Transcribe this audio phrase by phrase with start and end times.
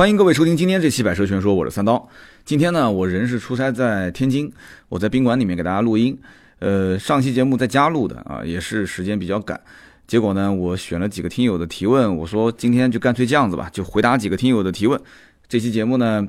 [0.00, 2.08] 欢迎各位收听今天这期《百车全说》，我是三刀。
[2.46, 4.50] 今天呢，我人是出差在天津，
[4.88, 6.18] 我在宾馆里面给大家录音。
[6.58, 9.60] 呃，上期节目在家录的啊，也是时间比较赶。
[10.06, 14.98] 结果呢，我选了几个听友的提问，我说今天就干脆这样子吧，就回答几个听友的提问。
[15.46, 16.26] 这期节目呢，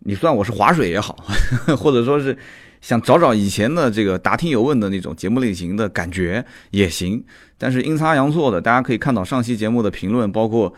[0.00, 1.16] 你算我是划水也好，
[1.74, 2.36] 或者说是
[2.82, 7.24] 想找找以前的这个答听友问的那种节目类型的感觉也行。
[7.56, 10.70] 但是阴差阳错的，大家可以看到上期节目的评论，包括。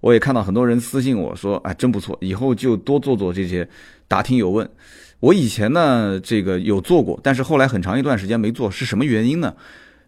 [0.00, 3.68] 我也看到很多人私信我说：“哎，真不错，以后就多做做这些
[4.08, 4.68] 答听有问。”
[5.20, 9.54] 我以前呢，这个有做过，但是后来很长一段时间没做，是什么原因呢？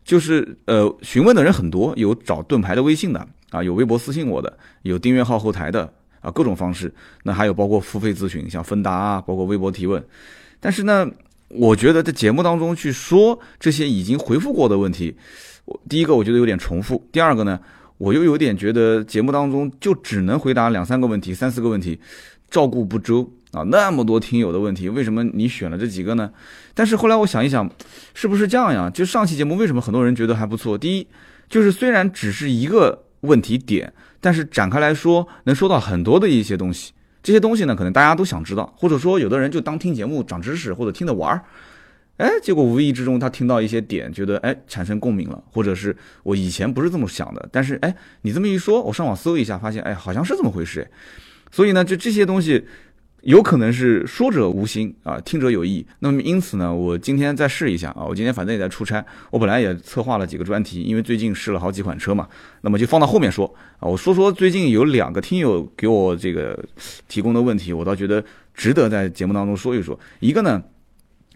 [0.02, 6.90] 就是呃，询问的人很多，有找盾牌的微信的啊，有微博私信我的，有订阅号后台的啊，各种方式。
[7.22, 10.02] 那还有包括付费咨询，像芬达啊，包括微博提问。
[10.58, 11.06] 但是呢，
[11.48, 15.14] 我觉得在节目当中去说这些已经回复过的问题，
[15.66, 17.60] 我第一个我觉得有点重复，第二个呢。
[18.02, 22.00] 我又有点觉得节目当中就只能回答两三个问题、三四个问题，
[22.50, 23.62] 照顾不周啊！
[23.68, 26.28] 那么多听友的问题，为什么你选了这几个呢？
[26.74, 27.70] 但是后来我想一想，
[28.12, 28.90] 是不是这样呀？
[28.92, 30.76] 就上期节目为什么很多人觉得还不错？
[30.76, 31.06] 第一，
[31.48, 36.92] 就是虽然只是一个问题点，但是展开来说能说到很多的一些东西。
[37.22, 41.44] 这些东西呢，可能大家都想知道，或者说有的人就当听节目长知识，或者听着玩儿。
[42.22, 50.88] 哎，结果无意之中他听到一些点，觉得哎产生共鸣了，或者是我以前不是这么想的，但是哎你这么一说，我上网搜一下，发现哎好像是这么回事，
[51.50, 52.64] 所以呢就这些东西
[53.22, 55.84] 有可能是说者无心啊，听者有意。
[55.98, 62.28] 那么因此呢，我今天再试一下啊，我今天反正也在出差，我本来也策划了几个专题，因为最近试了好几款车嘛，
[62.60, 63.88] 那么就放到后面说啊。
[63.88, 66.56] 我说说最近有两个听友给我这个
[67.08, 68.24] 提供的问题，我倒觉得
[68.54, 69.98] 值得在节目当中说一说。
[70.20, 70.62] 一个呢。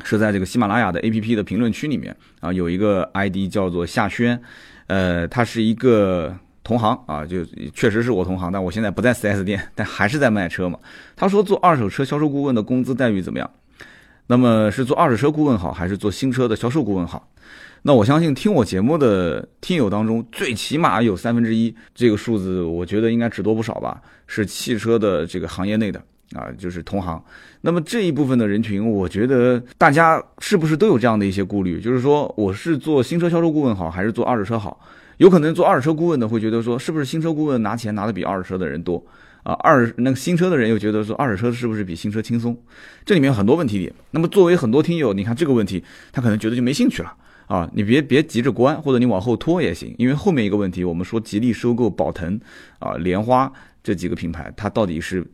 [0.04, 4.40] 是在这个喜马拉雅的 A P P 的评论区里面啊，有一个 I D 叫做夏轩，
[4.86, 10.78] 呃，他是一个同行啊，就确实是我同行，但我现在不在 4S 店， 但还是在卖车嘛。
[11.14, 13.50] 他说做二手车销售顾问的工资待遇怎么样？
[14.28, 17.28] 那么是做二手车顾问好，还是做新车的销售顾问好？
[17.82, 26.02] 那我相信听我节目的听友当中，最起码有三分之一这个数字，我觉得应该只多不少吧，是汽车的这个行业内的。
[26.34, 27.22] 啊，就是同行。
[27.60, 31.80] 那么这一部分的人群，我觉得大家是不是都有这样的一些顾虑？
[31.80, 34.80] 就是说，我是做新车销售顾问好，还是做二手车好？
[35.18, 39.02] 有可能做二手车顾问的会觉得说，是不是新车顾问拿钱拿的比二手车的人多？
[39.44, 42.56] 啊，二那个新车的人又觉得说，二手车是不是比新车轻松？
[43.04, 43.92] 这里面有很多问题点。
[44.10, 45.82] 那么作为很多听友，你看这个问题，
[46.12, 47.14] 他可能觉得就没兴趣了
[47.46, 47.70] 啊。
[47.72, 49.94] 你别别急着关，或者你往后拖也行。
[49.98, 52.40] 因为后面一个问题，我们说吉利收购宝腾
[52.80, 53.50] 啊、莲花
[53.82, 55.24] 这几个品牌，它到底是？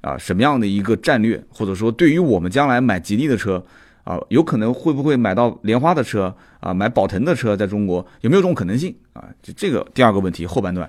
[0.00, 3.62] 啊，什么样的一个战略，或者说对于我们将来买吉利的车，
[4.04, 9.24] 啊，有可能会不会买到莲花的车啊，买宝腾的车，在中国有没有这种可能性啊？
[9.42, 10.88] 就这个第二个问题后半段，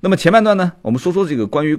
[0.00, 1.78] 那么前半段呢，我们说说这个关于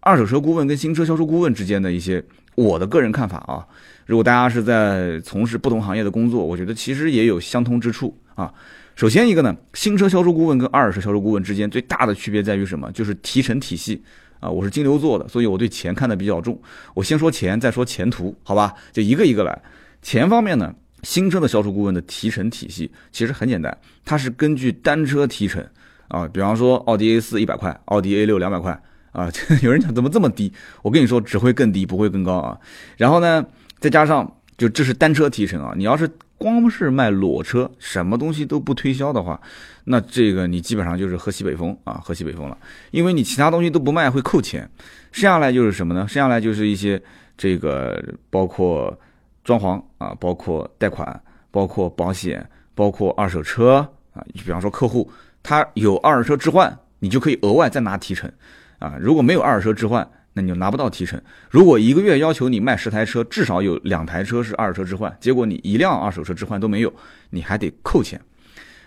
[0.00, 2.22] 二手车顾问跟新车销售顾问之间的一些
[2.54, 3.66] 我的个人看法啊。
[4.04, 8.52] 如果大家是在从事不同行业的工作，我觉得其实也有相通之处啊。
[8.94, 12.90] 首先一个呢，新车销售顾问跟二手车销售顾问之间最大的区别在于什么？
[12.92, 14.02] 就是提成体系。
[14.40, 16.60] 啊，我是金牛座的，所以我对钱看得比较重。
[16.94, 18.74] 我先说钱，再说前途，好吧？
[18.92, 19.62] 就一个一个来。
[20.02, 25.64] 钱方面呢，新车的销售顾问的提成体系其实很简单，它是根据单车提成
[26.08, 26.28] 啊。
[26.28, 28.80] 比方说，奥迪 A 四一百块，奥迪 A 六两百块
[29.12, 29.30] 啊。
[29.62, 30.52] 有人讲怎么这么低？
[30.82, 32.58] 我跟你说，只会更低，不会更高啊。
[32.96, 33.44] 然后呢，
[33.80, 35.72] 再加上就这是单车提成啊。
[35.76, 36.08] 你要是
[36.38, 39.40] 光是卖裸车，什么东西都不推销的话，
[39.84, 42.58] 那这个你基本上就是喝西北风啊，喝西北风了。
[42.90, 44.68] 因为你其他东西都不卖会扣钱，
[45.12, 46.06] 剩下来就是什么呢？
[46.06, 47.02] 剩下来就是一些
[47.38, 48.96] 这个包括
[49.44, 51.18] 装潢啊，包括贷款，
[51.50, 53.76] 包括保险，包括二手车
[54.12, 54.22] 啊。
[54.34, 55.10] 比方说客户
[55.42, 58.30] 他有二手车置换，你就可以额外再拿提成
[58.78, 58.96] 啊。
[59.00, 61.18] 如果没有二手车置换，那你就拿不到提成。
[61.50, 66.92] 如果一个月要求你卖十台车，至少有两台车是二手车置换，结果你一辆二手车置换都没有，
[67.30, 68.20] 你还得扣钱，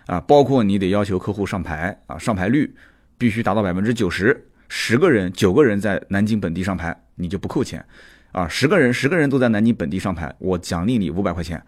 [0.06, 2.72] 啊，包括你得要求客户上牌啊，上牌率
[3.18, 7.84] 必须达到百分之九十，十个人九个人在南京本地上牌，你就不扣钱，
[8.32, 11.59] 啊，十个人十个人都在南京本地上牌，我奖励你五百块钱。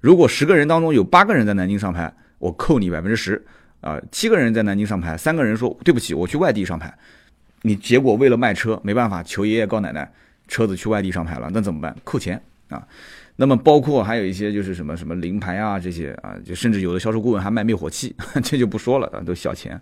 [0.00, 3.42] 如果十个人当中有八个人在南京上牌，我扣你百分之十，
[3.80, 6.94] 啊，七个人在南京上牌，三个人说对不起，我去外地上牌。
[7.62, 10.10] 你结果为了卖车，没办法，求爷爷告奶奶，
[10.48, 11.94] 车子去外地上牌了，那怎么办？
[12.04, 12.86] 扣钱啊！
[13.36, 18.14] 那么包括还有一些就是什么什么临牌啊这些啊，就甚至有的销售顾问还卖灭火器，
[18.44, 19.80] 这就不说了啊，都小钱。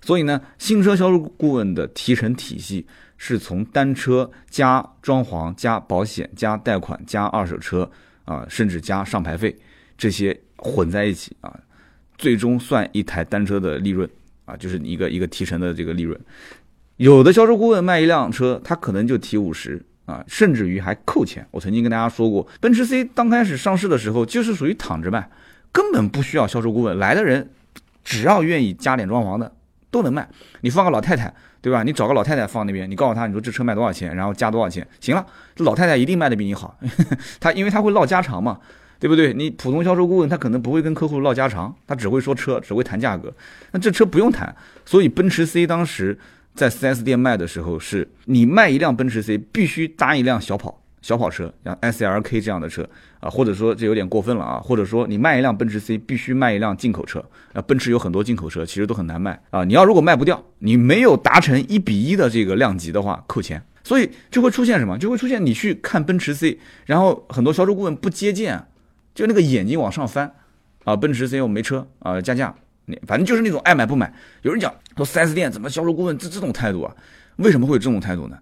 [0.00, 2.86] 所以呢，新车销售顾问的提成体系
[3.16, 7.90] 是从单车加装潢加保险加贷款加二手车
[8.24, 9.56] 啊，甚至加上牌费
[9.98, 11.58] 这些混在一起啊，
[12.16, 14.08] 最终算一台单车的利润
[14.44, 16.18] 啊，就是一个一个提成的这个利润。
[17.00, 21.46] 有的销售顾问卖一辆车，他可能就提五十啊，甚至于还扣钱。
[21.50, 25.30] 我曾经跟大家说过，奔驰 C 刚开始上市的时候就是属于躺着卖，
[25.72, 27.48] 根本不需要销售顾问，来的人
[28.04, 29.50] 只要愿意加点装潢的
[29.90, 30.28] 都能卖。
[30.60, 31.34] 你放个老太太。
[31.62, 31.82] 对吧？
[31.82, 36.74] 你找个老太太放那边，你告诉他，你说这车卖多少钱，然后加多少钱，行了，这老太太一定卖的比你好，
[37.38, 38.58] 她因为她会唠家常嘛，
[38.98, 39.34] 对不对？
[39.34, 43.30] 你普通销售顾问他可能不会跟客户唠家常，他只会说车，只会谈价格，
[43.72, 44.56] 那这车不用谈。
[44.86, 46.18] 所以奔驰 C 当时
[46.60, 50.82] 在 4S 店卖的时候，是你卖一辆奔驰 C 必须搭一辆小跑。
[51.00, 52.86] 小跑车，像 S L K 这样的车
[53.18, 57.24] 啊，或者说这有点过分了啊，或者说你卖一辆奔驰 C，必须卖一辆进口车
[57.54, 57.62] 啊。
[57.62, 59.64] 奔驰有很多进口车，其实都很难卖啊。
[59.64, 63.62] 你要如果卖不掉，你没有达成一比一的这个量级的话，扣钱。
[63.82, 64.98] 所以就会出现什么？
[64.98, 68.62] 就会出现你去看奔驰 C，然后很多销售顾问不接见，
[69.14, 70.34] 就那个眼睛往上翻
[70.84, 70.94] 啊。
[70.94, 72.54] 奔驰 C 我没车啊，加价，
[73.06, 74.12] 反正就是那种爱买不买。
[74.42, 76.94] 有人讲说 4S 店怎么销售顾问这这种态度啊？
[77.36, 78.38] 为什么会有这种态度呢？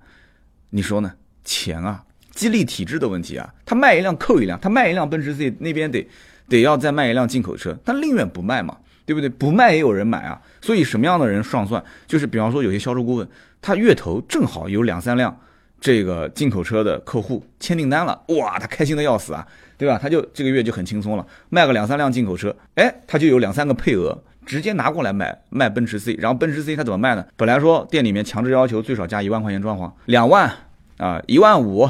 [0.71, 1.13] 你说呢？
[1.45, 2.05] 钱啊！
[2.33, 6.07] 激励体制的问题啊，他卖一辆扣一辆，他卖一辆奔驰 C 那边得
[6.49, 9.29] 得要再卖一辆进口车，他宁愿不卖嘛，对不对？
[9.29, 11.83] 不卖也有人买啊，所以什么样的人上算？
[12.07, 13.29] 就是比方说有些销售顾问，
[13.61, 15.37] 他月头正好有两三辆
[15.81, 19.45] 这个进口车的客户签订单了，哇，他开心的要死啊，
[19.77, 19.99] 对吧？
[20.01, 24.17] 他就这个月就很轻松了，卖个两三辆进口车，哎，他就有两三个配额，
[24.49, 27.23] 直接拿过来买卖奔驰 C，然后奔驰 C 它怎么卖呢？
[27.37, 30.51] 本来说店里面强制要求最少加一万块钱装潢，两万
[30.97, 31.87] 啊，一万五。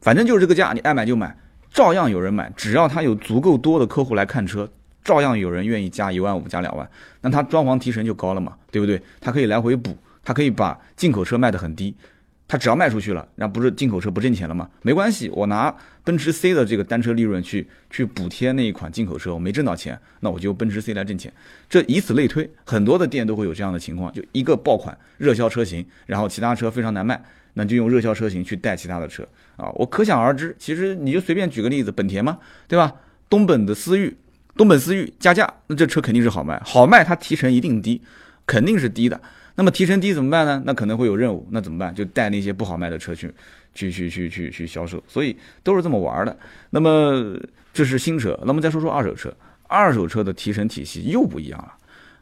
[0.00, 1.36] 反正就是这个价，你爱买就买，
[1.72, 2.52] 照样有人买。
[2.56, 4.70] 只要他有足够多的客户来看车，
[5.02, 6.88] 照样有人愿意加一万五、加两万，
[7.22, 9.02] 那他装潢提成就高了嘛，对不对？
[9.20, 11.92] 他可以来回补，他可以把进口车卖得很低，
[12.48, 14.68] 他只要卖出去了，那不是进口车不挣钱了吗？
[14.82, 21.32] 没关系，我拿奔驰 C 的这个单车利润去去补贴那一款进口车，我没挣到钱，那我就奔驰 C 来挣钱。
[21.68, 27.20] 这以此类推，很多的店都会有这样的情况，就一个爆款热销车型，然后其他车非常难卖。
[27.58, 29.26] 那就用热销车型去带其他的车
[29.56, 30.54] 啊，我可想而知。
[30.58, 32.38] 其实你就随便举个例子，本田嘛，
[32.68, 32.92] 对吧？
[33.30, 34.14] 东本的思域，
[34.54, 38.02] 东本思域加价，那这车肯定是好卖，好卖它提成一定低，
[38.46, 39.18] 肯定是低的。
[39.56, 40.62] 那么提成低怎么办呢？
[40.64, 41.92] 那可能会有任务，那怎么办？
[41.94, 43.32] 就带那些不好卖的车去，
[43.74, 45.02] 去去去去去销售。
[45.08, 46.36] 所以都是这么玩的。
[46.70, 47.36] 那么
[47.72, 49.34] 这是新车，那么再说说二手车，
[49.66, 51.72] 二手车的提成体系又不一样了。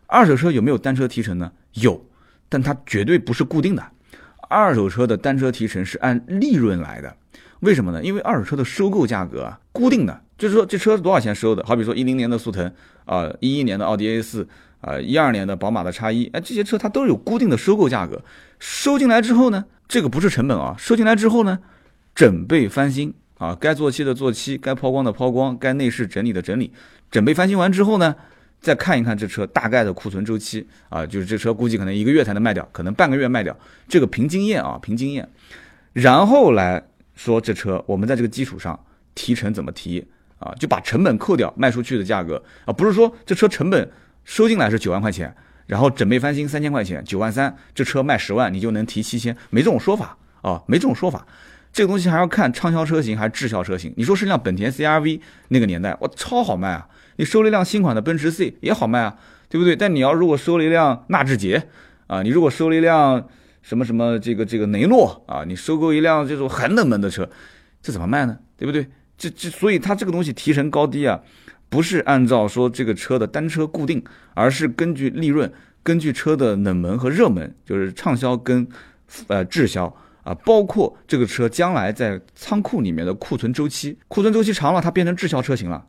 [0.07, 1.51] 二手车有没有单车提成呢？
[1.75, 2.01] 有，
[2.49, 3.85] 但它绝对不是固定的。
[4.49, 7.17] 二手车的单车提成是按利润来的，
[7.61, 8.05] 为什么呢？
[8.05, 11.65] 因为二手车的收购价格啊固定的，就是说这车是多少钱收的？
[11.65, 12.71] 好比说一零年的速腾
[13.07, 14.47] 啊，一一年的奥迪 A 四
[14.85, 18.23] 啊，一二年的宝马的叉一，哎，这些车它都有固定的收购价格。
[18.59, 21.59] 收进来之后呢，这个不是成本啊，收进来之后呢，
[22.15, 26.71] 整备翻新啊，该做漆的做漆，该抛光的抛光，该内饰整理的整理，
[27.11, 28.15] 整备翻新完之后呢。
[28.61, 33.55] 再看一看这车大概的库存周期啊，就是这车估计可能一个月才能卖掉，可能半个月卖掉。
[33.87, 35.29] 这个凭经验啊，凭经验，
[35.93, 36.83] 然后来
[37.15, 38.83] 说这车，我们在这个基础上
[39.15, 40.03] 提成怎么提
[40.39, 40.51] 啊？
[40.59, 43.87] 就把成本扣掉，卖出去的价格啊，不是说这车成本
[44.25, 45.35] 收进来是九万块钱，
[45.67, 51.27] 然后整备翻新三千块钱，九万三，这车卖十万你就能提七千，没这种说法啊，没这种说法。
[51.73, 53.93] 这个东西还要看畅销车型还是滞销车型。
[53.97, 56.87] 你说是辆本田 CRV 那个年代，哇，超好卖啊！
[57.17, 59.17] 你收了一辆新款的奔驰 C 也好卖啊，
[59.49, 59.75] 对不对？
[59.75, 61.69] 但你要如果收了一辆纳智捷
[62.07, 63.29] 啊，你如果收了一辆
[63.63, 67.29] 什么什么这个这个雷诺啊，你收购一辆这种很冷门的车，
[67.83, 68.39] 这怎么卖呢？
[68.57, 68.87] 对不对？
[69.19, 71.21] 这这所以它这个东西提成高低啊，
[71.69, 74.03] 不是按照说这个车的单车固定，
[74.35, 75.53] 而是根据利润，
[75.83, 78.67] 根据车的冷门和热门，就是畅销跟
[79.27, 79.87] 呃滞销
[80.23, 85.85] 啊，包括这个车将来在仓库里面的库存周期，库存周期长了，它变成滞销车型了。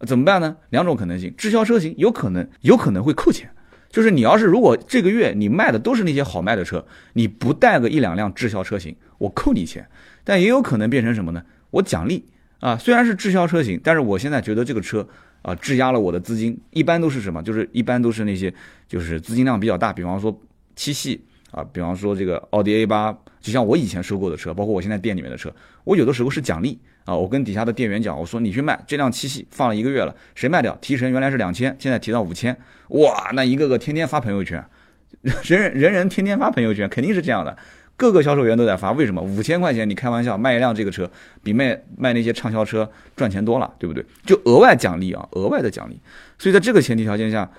[0.00, 0.56] 怎么办呢？
[0.70, 3.50] 两种可能性，滞销车型有可能有可能会扣钱，
[3.88, 9.88] 就是你要是如果这个月你卖的都是那些好卖的车，你不带个一两辆滞销车型，我扣你钱。
[10.22, 11.42] 但也有可能变成什么呢？
[11.70, 12.24] 我奖励
[12.60, 15.06] 啊，虽然是滞销车型，但是我现在觉得这个车
[15.42, 17.42] 啊质押了我的资金，一般都是什么？
[17.42, 18.52] 就是一般都是那些
[18.88, 20.40] 就是资金量比较大，比方说
[20.74, 26.78] 七系啊，比方说这个奥迪 A 八，就像我以前收购的车，包括我现在店里面的车，我有的时候是奖励。
[27.06, 30.76] 啊，我跟底下的店员讲，我说你去卖这辆七系，放了一个月了，谁卖掉？
[30.80, 32.58] 提成原来是两千，现在提到五千，
[32.88, 34.60] 哇，那一个个天天发朋友圈，
[35.22, 37.56] 人人人人天天发朋友圈，肯定是这样的，
[37.96, 38.92] 各个销售员都在发。
[38.92, 39.20] 为什么？
[39.20, 41.10] 五千块钱，你开玩笑，卖一辆这个车，
[41.42, 44.04] 比卖卖那些畅销车赚钱多了，对不对？
[44.24, 46.00] 就额外奖励啊，额外的奖励。
[46.38, 47.50] 所以在这个前提条件下，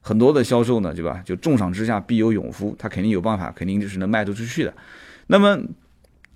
[0.00, 1.22] 很多的销售呢，对吧？
[1.24, 4.74] 就重赏之下必有勇夫，他肯定有办法，肯定就是能卖得出去的。
[5.26, 5.58] 那么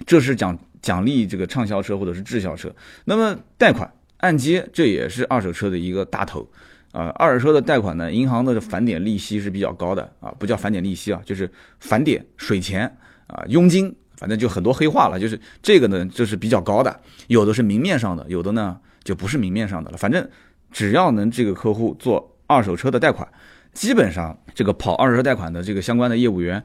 [0.06, 0.58] 这是奖。
[0.80, 2.72] 奖励这个畅销车或者是滞销车，
[3.04, 6.48] 那么贷款按揭这也是二手车的一个大头
[6.92, 7.08] 啊。
[7.16, 11.50] 二手车的贷款呢，银行的返点利息是比较高的啊，不叫返点利息啊，就是
[11.80, 12.96] 返点水钱
[13.28, 15.18] 啊，佣金，反正就很多黑话了。
[15.18, 19.96] 就是这个呢，就是比较高的，有的是明面上的，有的呢就不是明面上的了。
[19.96, 20.28] 反正
[20.72, 23.26] 只要能这个客户做二手车的贷款，
[23.72, 26.62] 基本上这个跑二手车贷款的这个相关的业务员。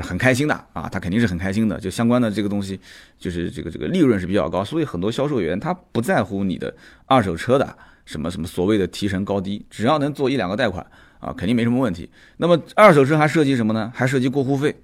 [0.00, 1.78] 很开心的啊，他肯定是很开心的。
[1.78, 2.80] 就相关的这个东西，
[3.18, 7.76] 就是这个这个利润是比较高，所以很多销售员他不在乎你的二手车的
[8.06, 10.82] 什么什么所谓的提成高低，只要能做一两个贷款
[11.20, 12.08] 啊，肯定没什么问题。
[12.38, 13.92] 那么二手车还涉及什么呢？
[13.94, 14.74] 还涉及过户费。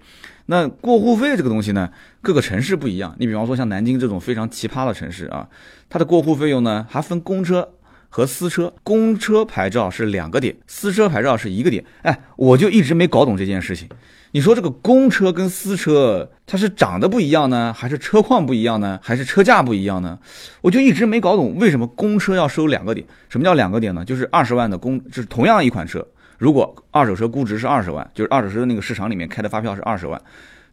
[0.51, 1.91] 那过户费这个东西呢，
[2.23, 3.15] 各个城市不一样。
[3.19, 5.47] 你比方说像南京这种非常奇葩的城市啊，
[5.91, 7.69] 它的过户费用呢还分公车
[8.09, 11.85] 和私车，公车牌照是两个点，私车牌照是一个点。
[12.01, 13.87] 哎，我就一直没搞懂这件事情。
[14.33, 20.19] 你说这个公车跟私车，它是长得不一样呢，还是车况不一样呢，还是车价不一样呢？
[20.63, 23.07] 我就一直没搞懂为什么公车要收两个点。
[23.29, 24.03] 什么叫两个点呢？
[24.03, 26.07] 就是二十万的公，就是同样一款车，
[26.39, 30.19] 如果二手车估值是二十万，就是二手车的那个市场里面开的发票是二十万，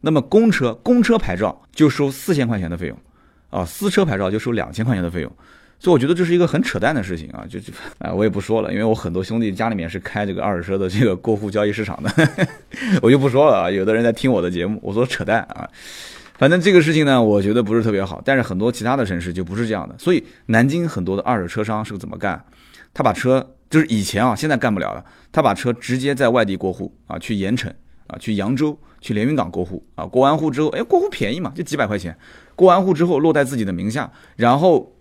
[0.01, 2.97] 那么公车公车牌照就收四千块钱的费用，
[3.49, 5.31] 啊，私车牌照就收两千块钱的费用。
[5.77, 12.09] 所以我觉得这是一个很扯淡的事情啊，就就啊，我也不说了，因为我很多兄弟家里面是开这个二手车的这个过户交易市场的，
[13.01, 13.69] 我就不说了啊。
[13.69, 15.67] 有的人在听我的节目，我说扯淡啊。
[16.37, 18.21] 反正这个事情呢，我觉得不是特别好。
[18.23, 19.95] 但是很多其他的城市就不是这样的。
[19.97, 22.43] 所以南京很多的二手车商是怎么干？
[22.93, 27.73] 他把车就是以前啊，现在干不了了，他把车直接在外地过户啊，去盐城
[28.07, 30.05] 啊，去扬州、去连云港过户啊。
[30.05, 32.17] 过完户之后，哎，过户便宜嘛，就几百块钱。
[32.55, 34.91] 过完户之后落在自己的名下，然后。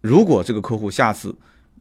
[0.00, 1.34] 如果这个客户下次，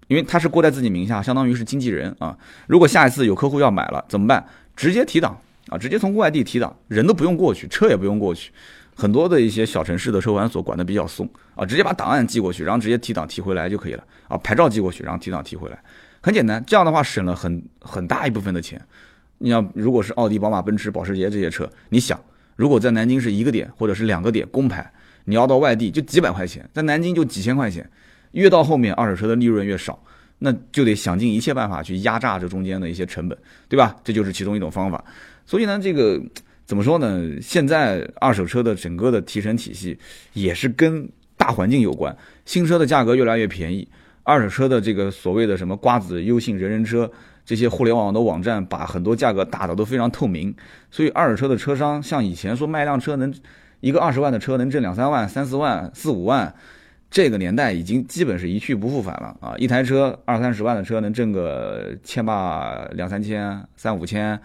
[0.08, 2.36] 因为他是过在自己名下，相当于是经纪人啊。
[2.65, 4.44] 如果下一次有客户要买了怎么办？
[4.75, 8.51] 直接提档啊，直接从外地提档，人都不用过去，车也不用过去。
[8.96, 14.36] 很多的一些小城市的车管所管的比较松啊，直接把档案寄过去，然后直接提档提回来就可以了啊。
[14.39, 15.79] 牌照寄过去，然后提档提回来，
[16.27, 16.62] 很简单。
[16.67, 18.81] 这样的话省了很很大一部分的钱。
[19.38, 22.19] 你要如果是奥迪、宝马、奔驰、保时捷这些车，你想，
[22.57, 24.91] 如果在南京是一个点或者是两个点公牌，
[25.24, 27.89] 你要到外地就几百块钱，在南京就几千块钱。
[28.34, 29.98] 越到后面，二手车的利润越少，
[30.39, 33.38] 那就得想尽一切办法去压榨这中间的一些成本，
[33.69, 33.96] 对吧？
[34.03, 35.01] 这就是其中一种方法。
[35.46, 36.22] 所以呢，这个
[36.65, 37.31] 怎么说呢？
[37.41, 39.98] 现在二手车的整个的提成体系
[40.34, 42.15] 也是跟大环境有关。
[42.46, 43.88] 新车的价格越来越便宜，
[44.27, 47.10] 二手车的这个所谓的什么瓜子、优信、人人车
[47.46, 50.53] 这些互联网的网站，把很多价格打的都非常透明。
[50.91, 53.34] 所以二手车的车商像以前说卖辆车能
[53.79, 56.53] 一个二十万的车能挣两三万、三四万、四五万。
[57.10, 59.55] 这个年代已经基本是一去不复返了啊！
[59.57, 64.38] 一台车二三十万的车能挣个千八两三千三五千，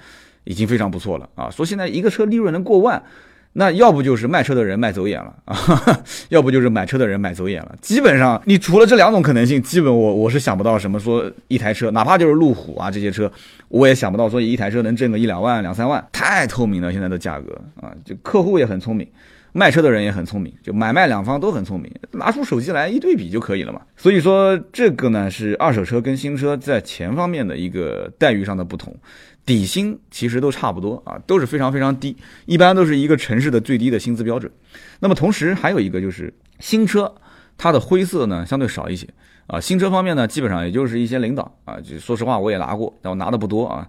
[0.45, 1.51] 已经非常不错了啊！
[1.51, 3.03] 说现在一个车利润能过万，
[3.55, 5.57] 那要不就是卖车的人卖走眼了啊，
[6.31, 7.75] 要不就是买车的人买走眼了。
[7.81, 13.31] 基本上你除了这两种可能性，基本我我是想不到什么说一台车，哪怕就是路虎啊这些车，
[13.69, 17.93] 我也想不到说一台车能挣个一两万两三万，太透明了现在的价格啊！
[18.05, 19.07] 就客户也很聪明。
[19.55, 23.83] 卖车的人也很聪明，就买卖两方都很聪明，拿出手机来一对比就可以了嘛。
[23.99, 28.97] 所以说这个呢是二手车跟新车在钱方面的一个待遇上的不同，
[29.45, 34.51] 底薪其实都差不多啊，都是非常非常低，一般都是一个城市的最低的薪资标准。
[35.01, 37.13] 那么同时还有一个就是新车，
[37.59, 39.09] 它的灰色呢相对少一些
[39.49, 39.61] 啊。
[39.61, 43.89] 新车方面呢，基本上也就是一些领导啊，就说实话我也拿过，但我拿的不多啊。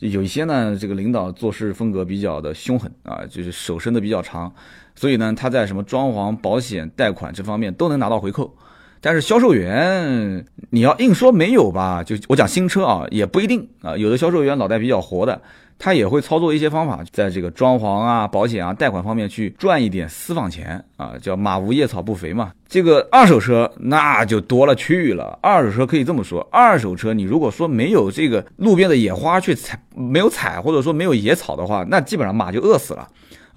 [0.00, 4.52] 有一些呢，这个领导做事风格比较的凶狠啊，就是手伸的比较长，
[4.94, 8.56] 所以呢，他在什么装潢、保险、贷款这方面都能拿到回扣。
[9.00, 13.96] 但是销售员，你要硬说没有吧，就我讲新车啊，也不一定啊。
[13.96, 15.40] 有的销售员脑袋比较活的。
[15.80, 22.50] 他也会操作一些方法，在这个装潢啊、保险啊、贷款方面去赚一点私房钱啊，叫马无夜草不肥嘛。
[22.66, 25.38] 这个二手车那就多了去了。
[25.40, 33.08] 二手车可以这么说，二手车你如果说没有这个路边的野花去采，没有采或者说没有野草的话，那基本上马就饿死了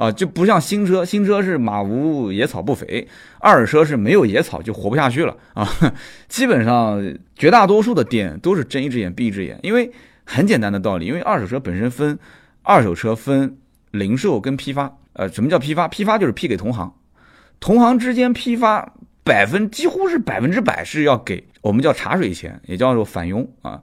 [0.01, 3.07] 啊，就不像新车，新车是马无野草不肥，
[3.39, 5.67] 二手车是没有野草就活不下去了啊。
[6.27, 7.01] 基本上
[7.35, 9.91] 绝大多数的店都是睁一只眼闭一只眼，因为。
[10.23, 12.17] 很简单的道理，因为二手车本身分
[12.61, 13.57] 二手车分
[13.89, 14.97] 零售跟批发。
[15.13, 15.89] 呃，什么叫批发？
[15.89, 16.93] 批发就是批给同行，
[17.59, 18.93] 同行之间批发
[19.25, 23.81] 百分几乎是百分之百是要给我们叫茶水钱，也叫做返佣啊。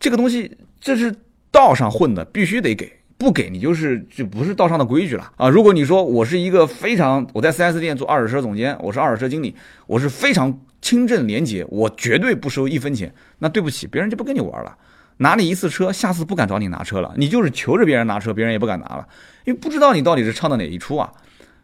[0.00, 1.14] 这个东西这是
[1.52, 5.48] 道上混的，必须得给，不给你就是就不是道上的规矩了啊。
[5.48, 9.54] 如果你说我是一个非常我在 4S 店做二手车总监，我是二手车经理，
[9.86, 14.76] 我是非常清正廉洁，我绝对不收一分钱，那对不起，别人就不跟你玩了。
[15.18, 17.14] 拿你一次车，下次不敢找你拿车了。
[17.16, 19.06] 你就是求着别人拿车，别人也不敢拿了，
[19.44, 21.08] 因为不知道你到底是唱的哪一出啊，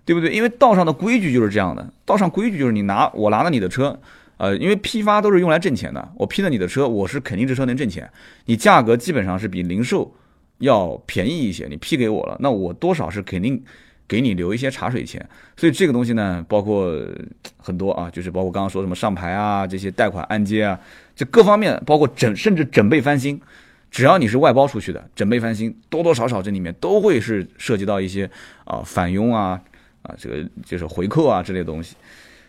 [0.05, 0.33] 对不对？
[0.33, 3.99] 因为道上的规矩就是这样的，道上规矩就是你拿我拿了你的车，
[4.37, 8.09] 呃，因为批发都是用来挣钱的，我批了你的车，我是肯定这车能挣钱，
[8.45, 10.15] 你价格基本上是比零售
[10.61, 13.63] 要便宜一些，你批给我了，那我多少是肯定
[14.09, 15.29] 给你留一些茶水钱。
[15.57, 16.97] 所以这个东西呢，包括
[17.59, 20.79] 很多啊，就是包括刚刚说什么上牌啊，这些贷款按揭啊，
[21.15, 23.41] 这各方面，包括整甚至整备翻新，
[23.91, 28.31] 只要你是外包出去的，整备翻新多多少少这里面都会是涉及到一些
[28.65, 29.61] 啊返佣啊
[30.03, 31.97] 啊这个就是回扣啊之类的东西。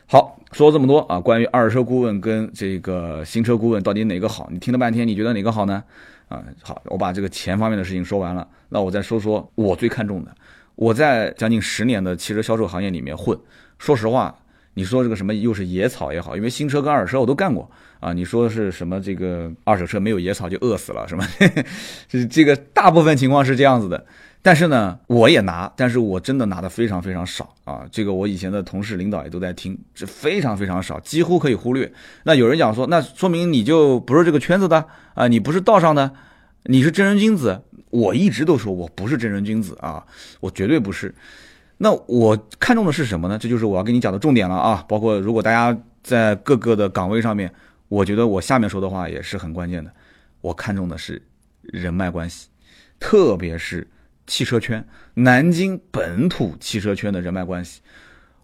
[0.08, 4.50] 好，说了这么多啊，关于二手车顾问跟这个新车顾问到底哪个好？
[4.52, 5.82] 你听了半天，你觉得哪个好呢？
[6.32, 10.34] 啊，好，我把这个钱方面的事情说完了，那我再说说我最看重的。
[10.76, 13.38] 我在将近十年的汽车销售行业里面混，
[13.78, 14.34] 说实话，
[14.76, 17.70] 你说这个什么又是野草也好，因为新车跟二手车我都干过
[18.00, 18.14] 啊。
[18.14, 21.28] 你说是什么这个二手车没有野草就饿死了，什么？
[22.08, 24.06] 这这个大部分情况是这样子的。
[24.44, 27.86] 但是呢，我也拿，但是我真的拿的非常非常少啊！
[27.92, 31.94] 这个我以前的同事领导也都在听，这非常非常少，几乎可以忽略。
[32.24, 34.84] 那有人讲说，那说明你就不是这个圈子的
[35.14, 36.12] 啊，你不是道上的，
[36.64, 37.62] 你是正人君子。
[37.92, 40.04] 我一直都说我不是正人君子啊，
[40.40, 41.14] 我绝对不是。
[41.78, 43.38] 那我看重的是什么呢？
[43.38, 44.84] 这就是我要跟你讲的重点了啊！
[44.88, 47.54] 包括如果大家在各个的岗位上面，
[47.90, 49.92] 我觉得我下面说的话也是很关键的。
[50.42, 51.22] 我看重的是
[51.62, 52.48] 人脉关系，
[53.00, 53.88] 特别是。
[54.28, 54.86] 汽车圈，
[55.16, 57.82] 南京本土汽车圈的人脉关系，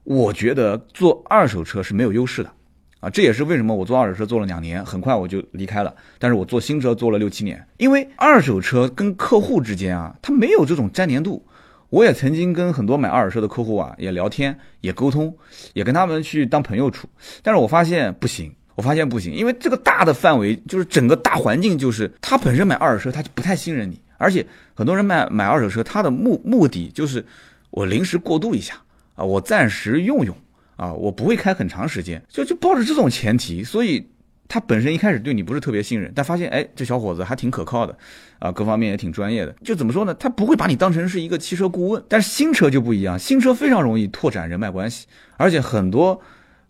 [0.03, 2.51] 我觉得做二手车是没有优势的，
[3.00, 5.96] 啊，这也是为什么我做二手车做了两年，很快我就离开了。
[6.19, 11.46] 但是我做新车做了六七年，因为二手车跟客户之间啊，它没有这种粘连度。
[11.89, 15.34] 我也曾经跟很多买二手车的客户啊，也聊天，也沟通，
[15.74, 17.07] 也跟他们去当朋友处。
[17.41, 24.01] 但是我发现不行，我发现不行，因为这个大的范围就是整个大环境，就是他本身买二手车，他就不太信任你。
[24.18, 27.26] 而且很多人买买二手车，他的目目的就是
[27.70, 28.76] 我临时过渡一下
[29.16, 30.36] 啊，我暂时用用
[30.76, 34.08] 啊，我不会开很长时间，就就抱着这种前提，所以
[34.48, 37.98] 他本身一开始对你不是特别信任，但发现哎，这小伙子还挺可靠的
[38.40, 40.14] 啊，各方面也挺专业的，就怎么说呢？
[40.14, 42.04] 他不会把你当成是一个汽车顾问。
[42.08, 46.22] 但是新车就不一样，新车非常容易拓展人脉关系，而且很多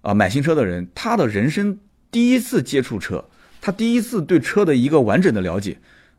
[0.02, 1.78] 啊买新车的人，他的人生
[2.10, 3.26] 第一次接触车，
[3.62, 5.78] 他第一次对车的一个完整的了解。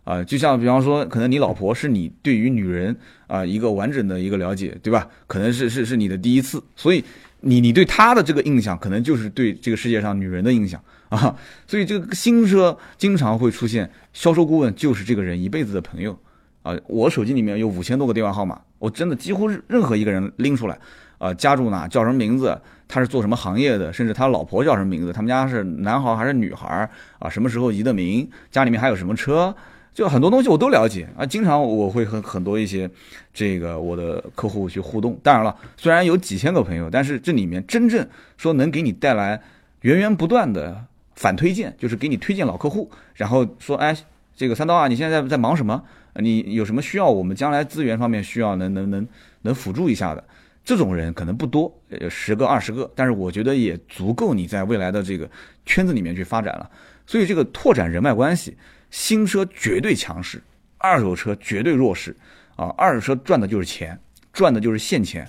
[0.08, 5.06] 啊，就像比方说，可能你老婆是你对于女人啊一个完整的一个了解，对吧？
[5.26, 7.04] 可能是是是你的第一次，所以
[7.40, 11.36] 你你对她的这个印象，可能就是对这个世界上女人的印象啊。
[11.66, 16.18] 所以这个新车经常会出现销售顾问就是这个人一辈子的朋友
[16.62, 16.74] 啊。
[16.86, 20.78] 我手机里面有五千多个电话号码，我真的几乎任何一个人拎出来
[21.18, 27.28] 啊，家住哪，叫什么名字，他是做什么行业的，甚至他老婆叫什么名字，他们家是男孩还是女孩啊？
[27.28, 28.26] 什么时候移的民？
[28.50, 29.54] 家里面还有什么车？
[29.98, 32.88] 就很多东西我都了解啊，经常我会和很多一些
[33.34, 35.18] 这个我的客户去互动。
[35.24, 38.06] 当然了，虽然有几千个朋友，但是这里面真正
[38.36, 39.42] 说能给你带来
[39.80, 40.84] 源源不断的
[41.16, 43.92] 反推荐，就是给你推荐老客户，然后说，哎，
[44.36, 45.82] 这个三刀啊，你现在在在忙什么？
[46.14, 47.10] 你有什么需要？
[47.10, 49.04] 我们将来资源方面需要能能能
[49.42, 50.22] 能辅助一下的
[50.62, 51.76] 这种人可能不多，
[52.08, 55.28] 十个二十个，但是我觉得也足够你在未来的这个
[55.66, 56.70] 圈子里面去发展了。
[57.04, 58.56] 所以这个拓展人脉关系。
[58.90, 60.42] 新车绝对强势，
[60.78, 62.16] 二手车绝对弱势
[62.56, 62.68] 啊！
[62.76, 63.98] 二手车赚的就是钱，
[64.32, 65.28] 赚的就是现钱。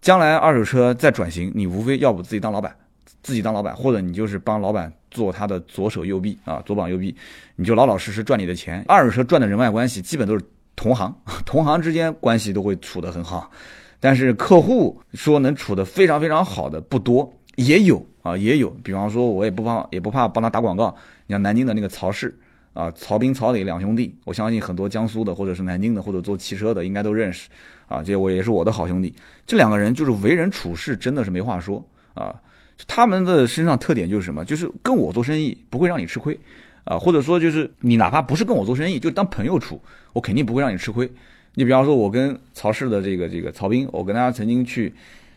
[0.00, 2.74] 将来二手车再转型，你无非要不自己当老板，
[3.22, 7.14] 自己当老板，或者你就是帮老板做他的左手右臂啊，左膀右臂，
[7.54, 8.84] 你就老老实实赚你的钱。
[8.88, 11.16] 二手车赚的人脉关系，基本都是同行，
[11.46, 13.48] 同行之间关系都会处得很好。
[14.00, 18.68] 但是客户说能处得非常非常好的不多，也有啊，也有。
[18.82, 20.92] 比方说，我也不怕，也不怕帮他打广告。
[21.28, 22.36] 你像南京的那个曹氏。
[22.72, 27.48] 啊，曹斌、曹磊两兄弟，我相信很多江苏的或者是南京的或者做汽车的应该都认识。
[27.88, 29.14] 啊，这我也是我的好兄弟。
[29.46, 32.34] 这两个人就是为人处事真的是没话说啊。
[32.88, 34.42] 他们的身上特点就是什么？
[34.44, 36.38] 就是跟我做生意不会让你吃亏
[36.84, 39.78] 啊，或者说就是你哪怕不是跟我做生意，就当朋友处，
[40.14, 41.08] 我肯定不会让你吃亏。
[41.54, 44.94] 你比方说，我跟曹氏的这个这个曹斌，我跟他曾经去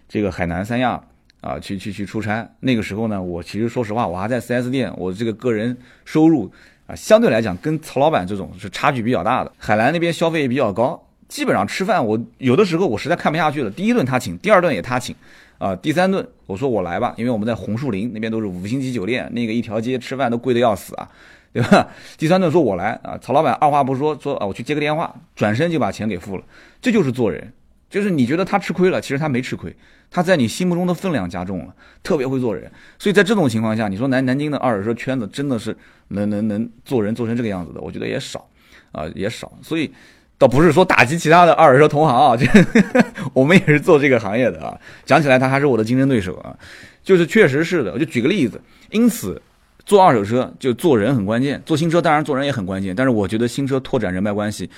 [0.08, 1.04] 这个海南三亚
[1.42, 2.50] 啊，去去去出差。
[2.62, 6.50] 那个时候呢，我其实说实话，我还在 4S 店，我这个个人收入。
[6.88, 9.52] 啊，相对来讲，跟曹老板这种是差距比较大的。
[9.58, 15.16] 海南那边消费也比较高，基本上吃饭，我有的时候我实在看不下去了，第一顿他请，第二顿也他请，
[15.58, 21.10] 啊，第三顿我说我来吧，因为我们在红树林那边都是五星级酒店，那个一条街吃饭都贵的要死啊，
[21.52, 21.88] 对吧？
[22.18, 26.44] 第三顿说我来啊，曹老板二话不说说啊，我去接个电话，转身就把钱给付了，
[26.82, 27.52] 这就是做人。
[27.96, 29.74] 就是你觉得他吃亏了，其实他没吃亏，
[30.12, 32.70] 他在你心目中的分量加重了，特别会做人。
[33.00, 35.74] 所以在这种情况下，你说南南京的二手车圈子真的是
[36.10, 38.46] 能能能做人做成这个样子的，我觉得也少，
[38.92, 39.50] 啊也少。
[39.62, 39.90] 所以
[40.38, 42.46] 倒不是说打击其他的二手车同行啊，这
[43.32, 44.78] 我们也是做这个行业的啊。
[45.06, 46.54] 讲起来他还是我的竞争对手啊，
[47.02, 47.94] 就是确实是的。
[47.94, 48.60] 我就举个例子，
[48.92, 49.42] 因此
[49.86, 54.70] 做二手车就做人很关键，做新车当然做人也很关键，但是我觉得新车拓展人脉关系。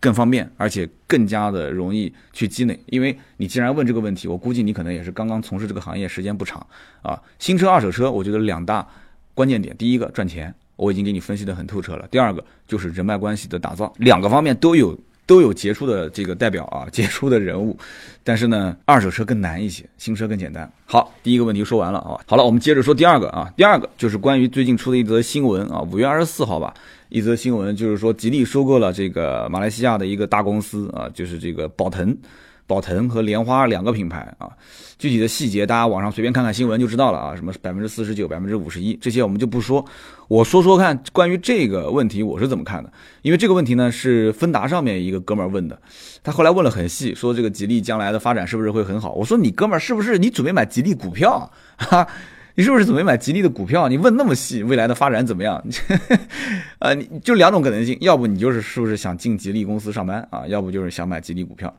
[0.00, 2.78] 更方便，而且更加的容易去积累。
[2.86, 6.64] 因为你既然问这个问题，我估计你可能也是刚刚从事这个行业时间不长
[7.02, 7.20] 啊。
[7.38, 8.86] 新车、二手车，我觉得两大
[9.34, 14.98] 关键点，第一个赚钱，我已经给你分析的很透彻了；第二个就是人脉关系的打造，两个方面都有。
[15.28, 17.76] 都有杰出的这个代表啊， 杰出的人物，
[18.22, 20.70] 但是呢，二手车更难一些，新车更简单。
[20.84, 26.72] 好，第一个问题说完了啊，好了，我们接着说第二个啊，第二个就是关于最近出的一则新闻啊，五月二十四号吧，
[27.08, 32.16] 一则新闻就是说吉利收购了这个马来西亚的一个大公司啊，就是这个宝腾。
[32.68, 34.50] 宝腾和莲花两个品牌啊，
[34.98, 39.84] 具体的细节大家网上随便看看新闻就知道了啊，什么百分之四十九、百分之五十一这些我们就不说，
[40.26, 42.92] 我说说看关于这个问题我是怎么看的，
[43.22, 45.80] 因为这个问题呢是芬达上面一个哥们儿问的，
[46.24, 49.12] 他后来问了很细，说这个吉利将来的发展是不是会很好？
[49.12, 51.48] 我说你哥们儿是不是你准备买吉利股票？
[51.76, 52.04] 哈，
[52.56, 53.86] 你是不是准备买吉利的股票？
[53.86, 55.62] 你问那么细，未来的发展怎么样？
[56.80, 60.46] 呃，你就两种可能性，要不你就是是不是想进吉利公司上班啊？
[60.46, 61.72] 要不就是想买吉利股票。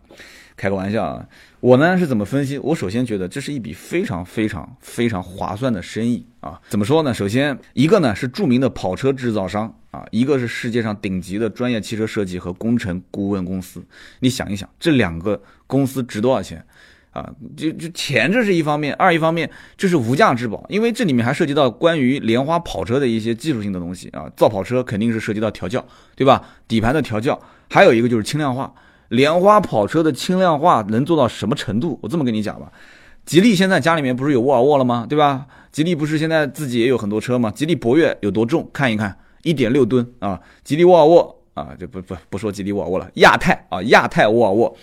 [0.55, 1.27] 开个玩笑啊，
[1.59, 2.59] 我呢是怎么分析？
[2.59, 6.59] 我首先觉得这是一笔非常非常非常划算的生意啊！
[6.67, 7.13] 怎么说呢？
[7.13, 13.83] 首先一个呢是著名的跑车制造商啊，一个是世界上顶级的专业汽车设计和工程顾问公司。
[14.19, 16.65] 你想一想，这两个公司值多少钱
[17.17, 17.30] 啊？
[17.56, 24.30] 就就钱这是一方面，二一方面这是无价之宝，因为这里面还涉及到关于莲花跑车的一些技术性的东西啊。
[24.36, 25.84] 造跑车肯定是涉及到调教，
[26.15, 26.41] 对吧？
[26.67, 28.71] 底盘的调教，还有一个就是轻量化。
[29.10, 31.97] 莲花跑车的轻量化能做到什么程度？
[32.03, 32.71] 我这么跟你讲吧，
[33.25, 35.06] 吉利现在家里面不是有沃尔沃了吗？
[35.10, 35.47] 对吧？
[35.71, 37.51] 吉利不是现在自己也有很多车吗？
[37.51, 38.69] 吉利博越有多重？
[38.73, 40.39] 看一看，一点六吨啊！
[40.63, 44.75] 吉利沃尔沃啊，就不不不说吉利沃尔沃了，亚太啊，亚太沃尔沃，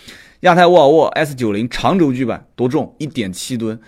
[0.44, 2.94] 亚太沃尔沃 S 九零长轴距版多重？
[2.98, 3.78] 一点七吨，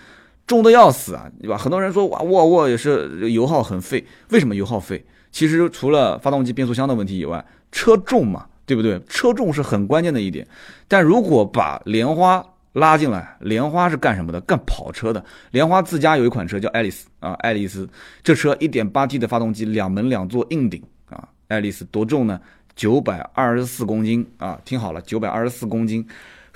[0.46, 1.56] 重的要死啊，对吧？
[1.56, 5.02] 很多人说哇，沃尔沃也是油耗很费，为什么油耗费？
[5.30, 7.42] 其实除了发动机、变速箱的问题以外，
[7.72, 8.46] 车重嘛。
[8.68, 9.00] 对不对？
[9.08, 10.44] 车重是很关键的一点，
[10.88, 14.40] 但如果把莲花拉进来，莲花是干什么的？
[14.40, 15.24] 干跑车的。
[15.52, 17.88] 莲花自家有一款车叫爱丽丝啊，爱丽丝
[18.24, 22.40] 这车 1.8T 的发动机，两门两座硬顶啊，爱丽丝多重呢？
[22.74, 26.04] 九百二十四公斤啊，听好了，九百二十四公斤。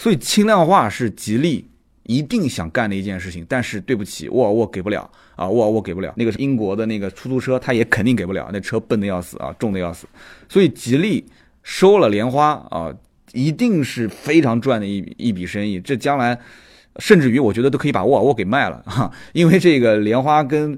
[0.01, 1.69] 所以轻量化是吉利
[2.05, 6.13] 一定想干的一件事情，但是对不起，沃尔沃给不了啊，沃尔沃给不了。
[6.17, 10.09] 那个是英国的那个出租车，它也肯定给不了，那车笨的要死啊，重的要死。
[10.49, 11.25] 所以吉利。
[11.63, 12.91] 收了莲花啊，
[13.33, 15.79] 一定是非常赚的一一笔生意。
[15.79, 16.37] 这将来，
[16.97, 20.77] 甚至于我觉得都可以把沃尔沃给卖了哈，因为这个莲花跟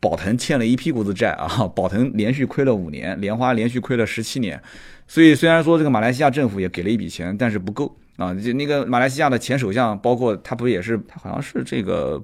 [0.00, 1.70] 宝腾欠了一屁股子债啊。
[1.76, 4.60] 宝腾连续亏了五年，莲花连续亏了十七年。
[5.06, 8.34] 所以虽然说这个马来西亚政府也给了一笔钱，但是不够啊。
[8.34, 12.22] 就那个马来西亚的前首相，包括他不也是他好像是这个。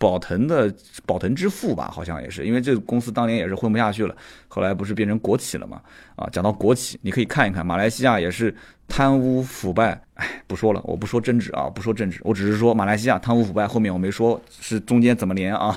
[0.00, 0.74] 宝腾的
[1.04, 4.16] 宝腾之父吧，好像也是，因为这个公司当年也是混不下去了，
[4.48, 5.78] 后来不是变成国企了嘛？
[6.16, 8.56] 啊，讲到国企，你可以看一看，马来西亚也是
[8.88, 15.76] 贪污腐败，哎，不说了，我不说政治啊，不说政治，我只是说马来西亚贪污腐败，后面我没说是中间怎么连啊。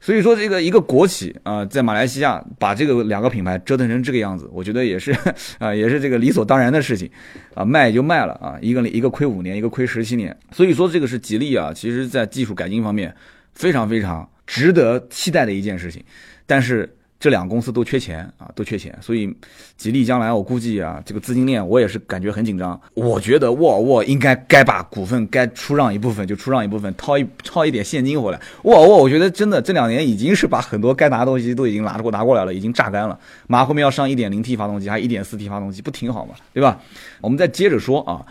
[0.00, 5.14] 所以说，这个一个国企啊，在马来西亚把这个两个品牌折腾成这个样子，我觉得也是
[5.60, 7.10] 啊，也是这个理所当然的事情
[7.54, 10.36] 啊，卖就卖了啊，一个一个亏五年，一个亏十七年。
[10.52, 13.14] 所以说，这个是吉利啊，其实在技术改进方面
[13.52, 16.02] 非常非常值得期待的一件事情，
[16.46, 16.96] 但是。
[17.20, 19.30] 这两个公司都缺钱啊，都缺钱，所以
[19.76, 22.80] 吉利将来我估计啊，这个资金链我也是感觉很紧张。
[22.94, 28.40] 我觉得沃尔沃应该该把股份该出让一部分就出让一部分，掏一掏一点现金回来。
[28.62, 33.20] 沃尔沃我觉得真的这两年已经是把很多该拿的东西都已经拿过拿过来了，已经榨干了。
[33.46, 36.34] 马后面要上一点零 T 发动机，还一点四 T 发动机，不挺好吗？
[36.54, 36.80] 对吧？
[37.20, 38.24] 我们再接着说啊，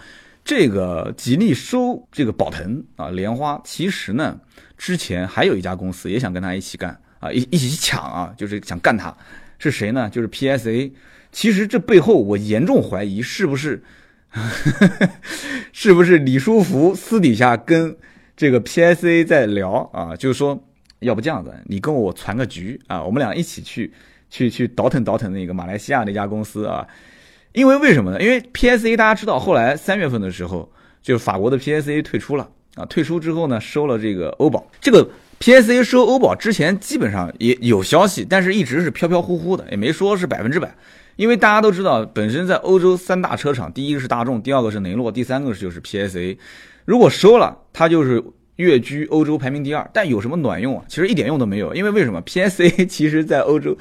[0.44, 4.36] 这个吉利收这个宝腾啊，莲花，其实呢
[4.80, 7.00] 之前还有一家公司也想跟他一起干。
[7.20, 9.16] 啊，一一起去抢啊，就是想干他，
[9.58, 10.10] 是谁呢？
[10.10, 10.92] 就是 PSA。
[11.32, 13.84] 其实这背后，我严重怀疑是不是，
[15.72, 17.96] 是不是李书福私底下跟
[18.36, 20.16] 这个 PSA 在聊啊？
[20.16, 20.60] 就是说，
[21.02, 23.94] 要不这样子，你跟我传个局啊，我们俩一起去
[24.32, 26.88] 去去倒腾倒腾那个马来西亚那家公司啊。
[27.52, 28.20] 因为为什么呢？
[28.20, 30.72] 因为 PSA 大家知道，后来三月份的时候，
[31.04, 35.08] 就是法国的 PSA 退出了啊，退出之后呢，收了这个欧宝这个。
[35.40, 40.76] PSA 收欧宝之前基本上也有消息，但是一直是飘飘忽忽的，也没说是百分之百。
[41.16, 46.38] 因为大家都知道，本身在欧洲三大车厂，第一个是大众，第二个是雷诺，第三个就是 PSA。
[46.84, 48.22] 如果收了，它就是
[48.58, 49.90] 跃居欧洲排名第二。
[49.94, 50.84] 但有什么卵用啊？
[50.90, 51.74] 其实一点用都没有。
[51.74, 53.78] 因为为什么？PSA 其实在欧洲，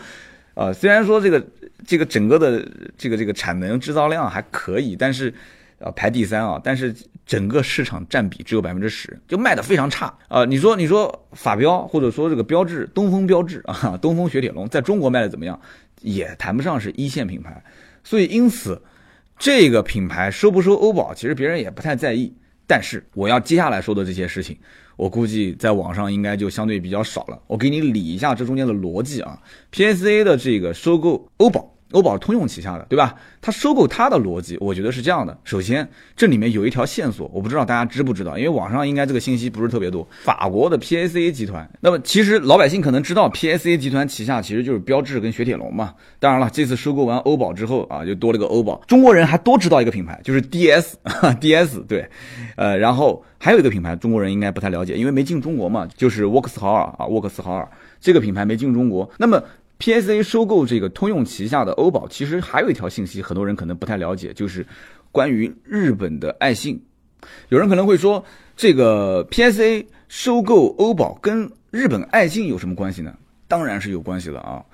[0.55, 1.45] 啊，虽然说这个
[1.85, 2.65] 这个整个的
[2.97, 5.35] 这个这个产能制造量还可以，但是。
[5.81, 10.45] 啊，排第三啊，但是整个市场占比只有百分之十，就卖的非常差啊。
[10.45, 15.61] 你说，你说法标或者说这个标志，东风标志啊， 东风雪铁龙在中国卖的怎么样？
[16.01, 17.63] 也谈不上是一线品牌。
[18.03, 18.81] 所以因此，
[19.39, 22.33] 这个品牌收不收欧宝，其实别人也不太在意。
[22.67, 24.57] 但是我要接下来说的这些事情，
[24.97, 27.41] 我估计在网上应该就相对比较少了。
[27.47, 29.41] 我给你理一下这中间的逻辑啊。
[29.73, 31.73] PSA 的这个收购欧宝。
[31.93, 33.15] 欧宝通用旗下的，对吧？
[33.41, 35.37] 它收购它的逻辑，我觉得是这样的。
[35.45, 40.07] 首先，这里面有一条线索，我不知道大家知不知道，因为网上应该这个信息不是特别多。
[40.23, 45.95] 法国的 PSA 集团，那么其实老百姓可能知道，PSA 集团旗下其实就是标致跟雪铁龙嘛。
[46.19, 48.83] 当然了，这次收购完欧宝之后啊，就多了个欧宝。
[48.87, 52.07] 中国人还多知道一个品牌，就是 DS，DS 对，
[52.57, 57.67] 呃，然后还有一个品牌，中国人应该不太了解，因为没进中国嘛，就是沃克斯豪尔啊，沃克斯豪尔
[57.99, 59.43] 这个品牌没进中国，那么。
[59.79, 64.67] PSA 收购这个通用旗下的欧宝，其实还有一条信息，很多人可能不太了解，就是
[65.13, 66.83] 关于日本的爱信。
[67.49, 68.25] 有人可能会说，
[68.57, 73.15] 这个 PSA 收购欧宝跟日本爱信有什么关系呢？
[73.47, 74.65] 当然是有关系了啊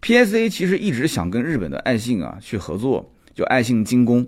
[0.00, 4.26] ！PSA 其实一直想跟日本的爱信啊去合作，就爱信精工。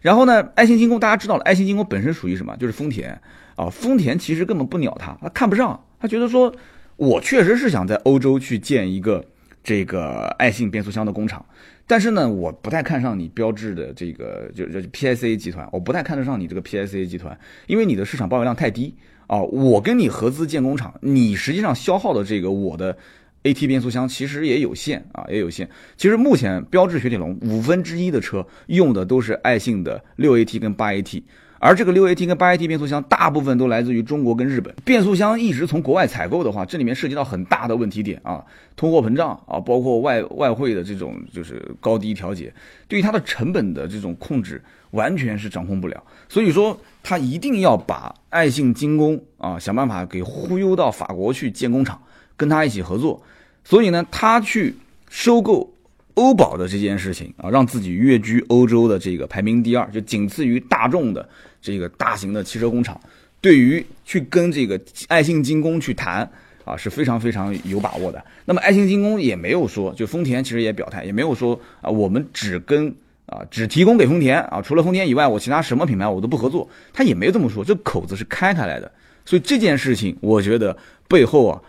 [0.00, 2.56] 然后呢，爱信精工大家知道了，爱信精工本身属于什么？
[2.56, 3.20] 就是丰田
[3.56, 3.68] 啊。
[3.68, 6.54] 丰田其实根本不鸟他，他看不上，他觉得说，
[6.96, 9.22] 我确实是想在欧洲去建一个。
[9.62, 11.44] 这个爱信变速箱的工厂，
[11.86, 18.94] 但是呢，我不太看上你标志的这个就就 PSA 集团，我不太看得上你这个 PSA 集团，因为你的市场包围量太低
[19.26, 19.40] 啊。
[19.42, 22.96] 我跟你合资建工厂，你实际上消耗的这个我的
[23.42, 25.68] AT 变速箱其实也有限啊，也有限。
[25.96, 31.22] 其实目前标致雪铁龙五分之一的车用的都是爱信的六 AT 跟八 AT。
[31.62, 38.42] 而这个六 AT 跟八 AT 变速箱大部分都来自于中国跟日本，变速箱一直从国外采购的话，这里面涉及到很大的问题点啊，
[38.76, 42.50] 通货膨胀啊，包括外外汇的这种就是高低调节，
[42.88, 44.60] 对于它的成本的这种控制
[44.92, 52.00] 完全是掌控不了，所以说他一定要把爱信精工啊想办法给忽悠到法国去建工厂，
[52.38, 53.22] 跟他一起合作，
[53.64, 54.74] 所以呢，他去
[55.10, 55.74] 收购。
[56.14, 61.26] 欧宝的这件事情啊，让自己跃居欧洲的这个排名第二，就仅次于大众的
[61.60, 62.98] 这个大型的汽车工厂。
[63.40, 66.30] 对于去跟这个爱信精工去谈
[66.64, 68.22] 啊，是非常非常有把握的。
[68.44, 72.94] 那么爱信精工也没有说，就丰田其实也表态，也没有说啊，我们只跟
[73.26, 76.68] 啊只提供给丰田啊，除了丰田以外，我其他什么品牌我都不合作。
[76.92, 78.90] 他也没这么说，这口子是开开来的。
[79.24, 80.76] 所以这件事情，我觉得
[81.08, 81.60] 背后啊。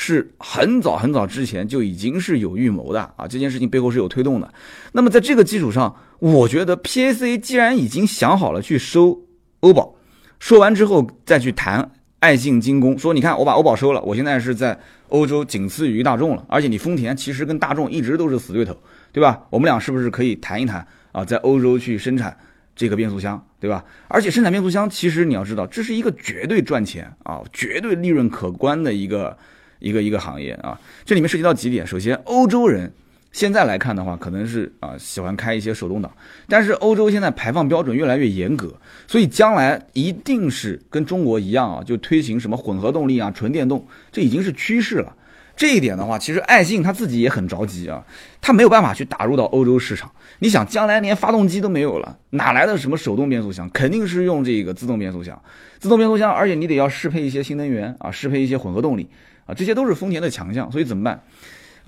[0.00, 4.54] 是很早很早之前就已经是有预谋的啊，这件事情背后是有推动的。
[4.92, 9.20] 那么在这个基础上，我觉得 PAC 既然已经想好了去收
[9.60, 9.94] 欧宝，
[10.38, 11.90] 说完之后再去谈
[12.20, 18.76] 爱信精工，说你看我把欧宝收了，我现在是在欧洲仅次于大众了，而且你丰田其实跟大众一直都是死对头，
[19.12, 19.42] 对吧？
[19.50, 22.36] 我们俩是不是可以谈一谈啊，在欧洲去生产
[22.76, 23.84] 这个变速箱，对吧？
[24.08, 29.36] 而且生产变速箱，其实你要知道，这是一个绝对赚钱啊，绝对利润可观的一个。
[29.80, 31.86] 一个一个行业啊，这里面涉及到几点。
[31.86, 32.92] 首先，欧洲人
[33.30, 36.10] 现在来看的话，可能是啊喜欢开一些手动挡，
[36.48, 38.74] 但是欧洲现在排放标准越来越严格，
[39.06, 45.14] 所以将来一定是跟中国一样啊，就推行什么混合动力啊、纯电动，这已经是趋势了。
[45.54, 48.04] 这一点的话，其实爱信他自己也很着急啊，
[48.40, 50.10] 他没有办法去打入到欧洲市场。
[50.38, 53.68] 你想，将来连发动机都没有了，哪来的什么手动变速箱？
[53.70, 55.40] 肯定是用这个自动变速箱。
[55.80, 59.08] 自动变速箱，而且你得要适配一些新能源啊，适配一些混合动力。
[59.46, 61.22] 啊，这些都是丰田的强项，所以怎么办？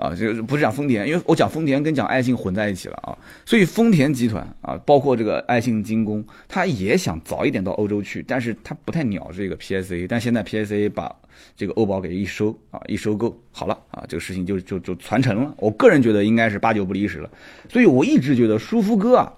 [0.01, 3.13] 啊，这个不是讲丰田，因为我讲丰田跟讲爱信混在一起了啊。
[3.45, 10.07] 所以丰田集团啊，包括这个爱信精工，他也想早一点到欧洲去，但是他不太鸟这个 PSA。
[10.09, 11.15] 但现在 PSA 把
[11.55, 15.55] 这个欧宝给一收啊，一收购好了啊，这个事情就就就传承了。
[15.59, 17.31] 我个人觉得应该是八九不离十了。
[17.69, 19.31] 所以我一直觉得舒夫哥啊，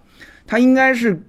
[0.47, 1.21] 他应该是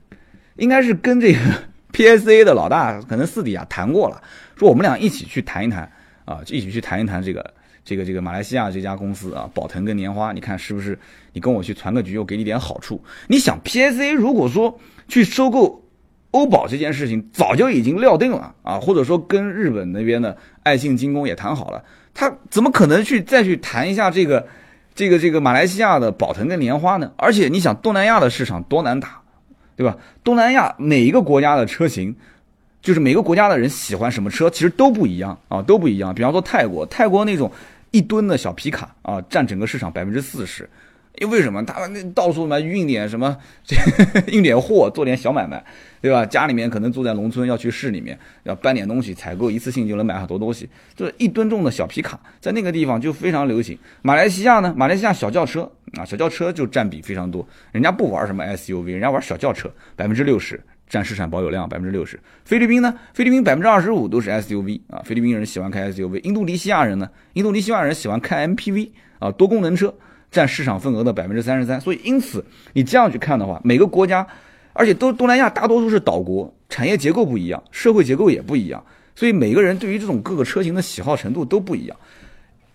[0.57, 1.39] 应该是跟这个
[1.91, 4.21] PSA 的老大可能私底下谈过了，
[4.55, 5.91] 说我们俩一起去谈一谈。
[6.25, 7.53] 啊，一起去谈一谈这个
[7.85, 10.97] 这个这个马来西亚这家公司啊，宝腾跟莲花，你看是不是？
[11.33, 13.03] 你跟我去传个局，我给你点好处。
[13.27, 15.83] 你想，PSA 如果说去收购
[16.31, 24.47] 欧宝这件事情，早就已经料定了啊，或者说跟日本那边的爱信精工也谈好了，他怎么可能去再去谈一下这个
[24.95, 27.11] 这个这个马来西亚的宝腾跟莲花呢？
[27.17, 29.21] 而且你想，东南亚的市场多难打，
[29.75, 29.97] 对吧？
[30.23, 32.15] 东南亚每一个国家的车型。
[32.81, 36.13] 就是每个国家的人喜欢什么车，其实都不一样啊，都不一样。
[36.13, 37.49] 比方说泰国，泰国那种
[37.93, 40.69] 一吨的小皮卡啊，占整个市场百分之四十。
[41.19, 41.63] 因为什么？
[41.63, 43.37] 他那到处嘛运点什么，
[44.33, 45.63] 运点货，做点小买卖，
[46.01, 46.25] 对吧？
[46.25, 53.77] 家里面可能住在农村，要去市里面，要搬点东西，采购一次性就能买很多东西，就是一吨重的小皮卡，在那个地方就非常流行。
[54.01, 60.59] 马来西亚呢，马来西亚小轿车啊，小轿车就占比非常多，人家不玩什么 SUV，人家玩小轿车，百分之六十。
[60.93, 62.19] 占市场保有量百分之六十。
[62.45, 62.93] 菲律宾呢？
[63.15, 65.01] 菲律宾百分之二十五都是 SUV 啊。
[65.03, 66.21] 菲律宾人喜欢开 SUV。
[66.21, 67.09] 印度尼西亚人呢？
[67.33, 69.91] 印度尼西亚人喜欢开 MPV 啊，多功能车。
[70.29, 71.81] 占市场份额的百分之三十三。
[71.81, 74.27] 所以因此你这样去看的话，每个国家，
[74.73, 78.83] 而且都东南亚大多数是岛国，产业结构不一样，社会结构也不一样，
[79.15, 81.97] 所以每个人对于这种各个车型的喜好程度都不一样。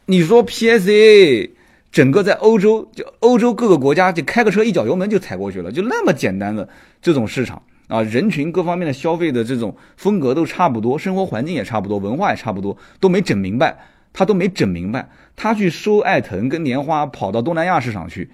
[0.06, 1.50] 你说 PSA
[1.92, 6.68] 整个在欧洲，就欧洲各个国家就开个车一脚油门就踩过去了，就那么简单的
[7.00, 7.62] 这种市场。
[7.88, 13.76] 啊，人群各方面的消费的这种风格都差不多，生活环境也差不多，文化也差不多，都没整明白，
[14.12, 18.30] 他都没整明白，他去收艾腾跟莲花，跑到东南亚市场去，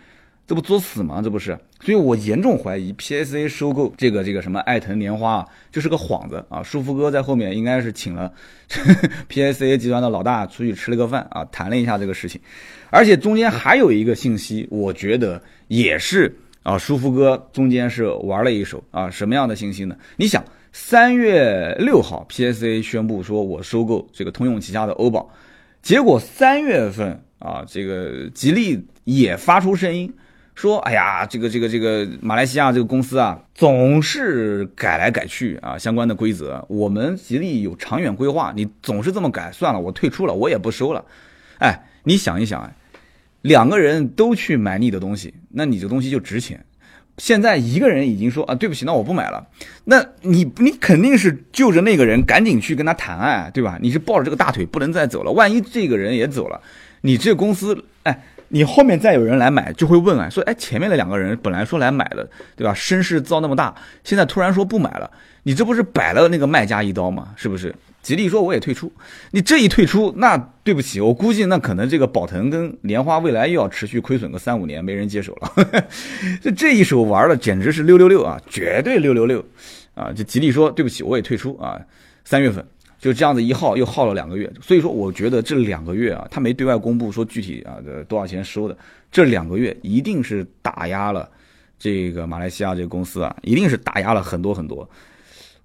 [0.47, 1.23] 这不作死吗？
[1.23, 1.59] 这不是？
[1.81, 6.62] 所以我严重怀疑 PSA 收购这个这个什么艾腾莲花啊，就是个幌子啊！
[6.62, 8.33] 舒福哥在后面应该是请了
[9.29, 12.40] PSA 集团的老大出去吃了个饭啊，谈了一下这个事情，
[12.88, 16.35] 而且中间还有一个信息，我觉得也是。
[16.64, 19.94] 啊，舒服哥中间是玩了一手啊，什么样的信息呢？
[20.16, 25.29] 你想，三月六号，PSA 宣布说我收购这个通用旗下的欧宝，
[25.83, 30.11] 结果三月份啊，这个吉利也发出声音
[30.55, 41.05] 说，哎呀，这个这个这个马来西亚这个公司啊，总是改来改去啊，相关的规则，我们吉利有长远规划，你总是这么改，算了，我退出了，我也不收了。
[41.59, 42.74] 哎，你想一想，哎。
[43.45, 46.65] 两个人都去买你的东西，那你这东西就值钱。
[47.19, 49.47] 现在一个人已经说啊，对不起，那我不买了。
[49.85, 53.79] 那你你肯定是就着那个人赶紧去跟他谈啊，对吧？
[53.83, 55.31] 你是抱着这个大腿不能再走了。
[55.31, 56.59] 万一这个人也走了，
[57.03, 62.27] 你这公司哎，你后面再有人来买，就会问啊，说哎，前面的两个人本来说来买的，
[62.57, 62.73] 对吧？
[62.73, 65.11] 声势造那么大，现在突然说不买了，
[65.43, 67.29] 你这不是摆了那个卖家一刀吗？
[67.37, 67.75] 是不是？
[68.05, 68.93] 吉利说我也退出，
[69.31, 75.51] 你这一退出，那对不起，我估计那可能这个宝腾跟莲花未来又要持续亏损个三五年，没人接手了。
[76.43, 79.43] 这这一手玩的简直是六六六啊，绝对六六六
[79.95, 80.12] 啊！
[80.12, 81.81] 就吉利说对不起，我也退出啊。
[82.27, 82.62] 三月份
[82.99, 88.77] 就这样子一耗又耗了两个月，所以说我觉得这两个月啊，他没对外公布说具体啊多少钱收的，
[89.11, 91.27] 这两个月一定是打压了
[91.79, 94.87] 这个马来西亚这个公司啊，一定是打压了很多很多。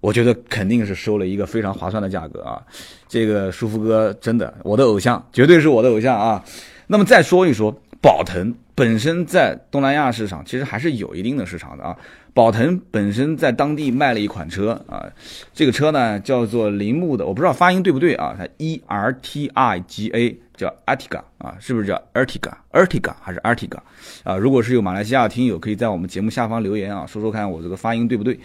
[0.00, 2.62] 我觉得肯定是收了一个非常划算的价格啊！
[3.06, 6.42] 这个舒服哥真的，我的偶像，绝对是我的偶像啊！
[6.86, 11.96] 那么再说一说宝腾本身在东南亚市场其实还是有一定的市场的啊。
[12.32, 15.04] 宝腾本身在当地卖了一款车啊，
[15.52, 18.34] 这个车呢叫做铃木的，我不知道发音对不对啊？
[18.38, 23.78] 它 E R T I G A 叫 Artiga 啊，是不是叫 Artiga？Artiga 还是 Artiga
[24.22, 24.36] 啊？
[24.36, 28.38] 如果是有马来西亚听友，可以在我们节目下方留言啊，说说看我这个发音对不对？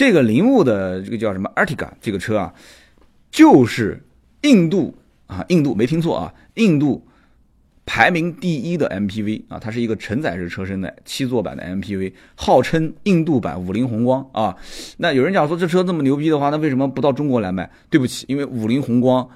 [0.00, 2.54] 这个铃木的这个叫什么 Artiga 这个车啊，
[3.30, 4.02] 就是
[4.40, 7.06] 印度啊，印度没听错啊，印度
[7.84, 14.56] 排名第一的 MPV 啊，它是一个承载式车身的七座版的 MPV，号称印度版五菱宏光啊。
[14.96, 17.70] 那有人讲说这车这么牛逼的话，那为什么不到中国来卖？
[17.90, 19.28] 对不起，因为五菱宏光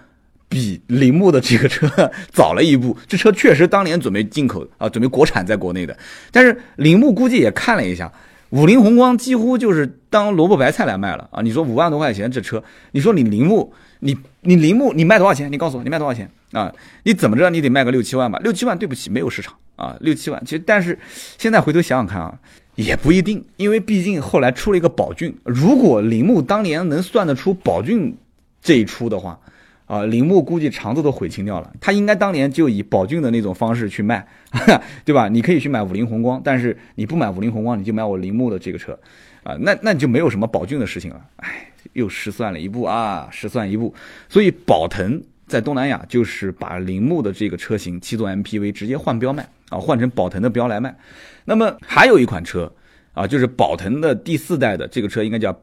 [0.49, 1.87] 比铃木的这个车
[2.33, 5.95] 早了一步，这车确实当年准备进口啊，准备国产在国内的，
[6.33, 8.11] 但是铃木估计也看了一下。
[8.55, 11.43] 五菱宏光几乎就是当萝卜白菜来卖了啊！
[11.43, 12.63] 你说五万多块钱这车，
[12.93, 15.51] 你说你铃木，你你铃木你卖多少钱？
[15.51, 16.73] 你告诉我你卖多少钱啊？
[17.03, 18.39] 你怎么着你得卖个六七万吧？
[18.45, 19.97] 六七万对不起没有市场啊！
[19.99, 20.97] 六七万其实但是
[21.37, 22.39] 现在回头想想看啊，
[22.77, 28.17] 也不一定，因为毕竟后来出了一个宝骏，如果铃木当年能算得出宝骏
[28.63, 29.41] 这一出的话。
[29.87, 31.71] 啊，铃木估计肠子都悔青掉了。
[31.79, 34.27] 他应该当年就以宝骏的那种方式去卖，
[35.05, 35.29] 对吧？
[35.29, 38.99] 你可以去买五菱宏光，但是你不买五菱宏光，你就买我铃木的这个车，
[39.43, 41.21] 啊，那那你就没有什么宝骏的事情了。
[41.37, 43.95] 哎，又失算了一步啊，失算一步。
[44.29, 50.97] 所以宝腾在东南亚就是把铃木的这个车型七座 MPV 直接换标卖啊，换成宝腾的标来卖。
[51.45, 52.73] 那么还有一款车
[53.13, 55.55] 啊，就是宝腾的第四代的这个车，应该叫。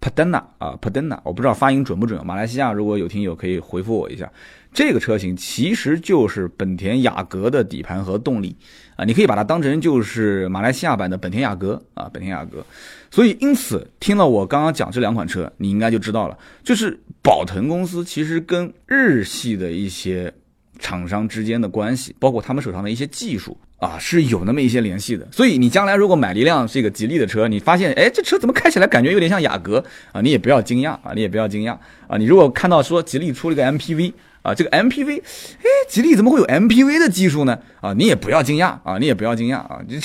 [0.00, 2.24] 帕丹纳啊，帕丹纳，我不知道发音准不准。
[2.24, 4.30] 马来西亚如果有听友可以回复我一下，
[4.72, 8.56] 这个车型其实就是本田雅阁的底盘和动力
[8.96, 12.64] 啊，你可以把它当成就是马来西亚版的本田雅阁啊，本田雅阁。
[13.10, 20.32] 所以因此听了我刚刚讲这两款车，你应该就知道了，就是宝腾公司其实跟日系的一些
[20.78, 23.58] 厂商之间的关系，包括他们手上的一些技术。
[23.78, 30.20] 啊，是有那么一些联系的，所以你将来如果买了一辆这个吉利的车，你发现，哎，这车怎么开起来感觉有点像雅阁啊？
[30.20, 31.76] 你也不要惊讶啊，你也不要惊讶
[32.08, 32.16] 啊。
[32.18, 37.56] 你如果看到说吉利出了个 MPV 啊，这个 MPV，哎，吉利怎么会有 MPV 的技术呢？
[37.80, 39.96] 啊，你也不要惊讶啊，你也不要惊讶啊，就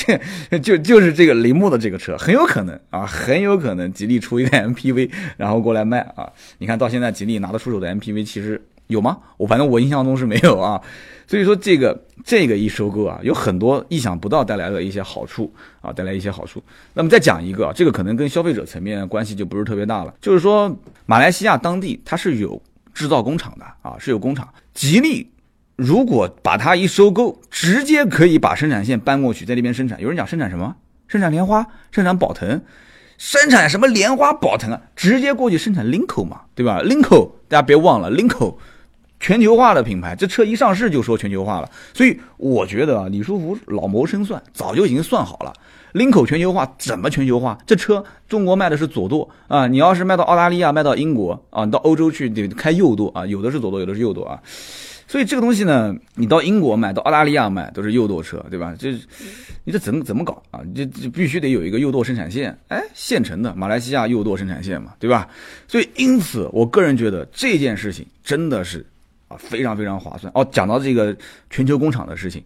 [0.52, 6.32] 这就就是这个铃木的这个车很有可能啊，很有可能吉利出一个 MPV，然后过来卖啊。
[6.60, 9.18] 你看到现在吉利拿得出手的 MPV 其实有吗？
[9.38, 10.82] 我反正我印象中是没有啊。
[11.26, 16.62] 所以说这个这个一收购啊，有很多意想不到带来的一些好处啊，带来一些好处。
[16.94, 20.76] 那么再讲一个，这个可能跟消费者层面关系就不是特别大了，就是说
[21.06, 22.62] 马来西亚当地它是有
[22.94, 24.48] 制造工厂的啊，是有工厂。
[24.74, 25.32] 吉利
[25.76, 30.00] 如果把它一收购，直接可以把生产线搬过去，在那边生产。
[30.02, 30.76] 有人讲生产什么？
[31.08, 32.62] 生产莲花，生产宝腾，
[33.18, 34.82] 生产什么莲花宝腾啊？
[34.96, 38.56] 直接过去生产 Linko 嘛，对吧？Linko，大家别忘了 Linko，
[39.24, 41.72] 全球化的品牌，这车一上市就说全球化了。
[41.94, 45.54] 所以我觉得啊，李书福老谋深算，早就已经算好了。
[45.94, 47.58] 林口全球化怎么全球化？
[47.66, 54.38] 这车中国卖的是左舵啊，你要是卖到澳大利亚、卖到英国啊，你到欧洲去得开右舵啊，有的是左舵，有的是右舵啊。
[55.08, 58.76] 所以这个东西呢，你到英国买，到澳大利亚买都是右舵车，对吧？
[58.78, 58.92] 这
[59.64, 60.60] 你这怎么怎么搞啊？
[60.76, 65.30] 这这必须得有一个右舵生产线，哎，现成的马来西亚右舵生产线嘛，对吧？
[65.68, 68.86] 所以因此，我个人觉得这件事情真的是
[69.38, 70.48] 非常非常划算哦。
[70.52, 71.16] 讲到这个
[71.50, 72.44] 全球工厂的事情。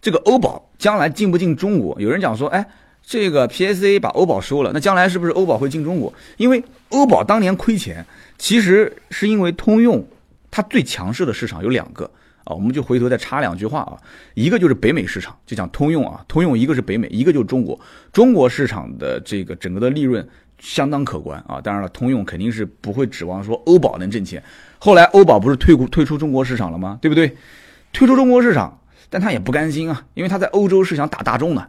[0.00, 2.00] 这个欧宝将来进不进中国？
[2.00, 2.64] 有人讲说，哎，
[3.02, 6.14] 这个 PSA 把欧宝收了，那将来是不是欧宝会进中国？
[6.36, 8.06] 因为欧宝当年亏钱，
[8.38, 10.06] 其实是因为通用
[10.52, 12.08] 它最强势的市场有两个
[12.44, 13.98] 啊，我们就回头再插两句话啊，
[14.34, 17.78] 一个就是北美市场，就讲通用啊，通用一个是北美，一个就是中国，
[18.12, 20.24] 中国市场的这个整个的利润
[20.60, 24.40] 相当可观啊，当然了，通用肯定是不会指望说欧宝能挣钱。
[24.78, 26.98] 后来欧宝不是退退出中国市场了吗？
[27.02, 27.36] 对不对？
[27.92, 28.80] 退出中国市场。
[29.10, 31.66] 但他也不甘心啊，因为他在欧洲是想打大众的，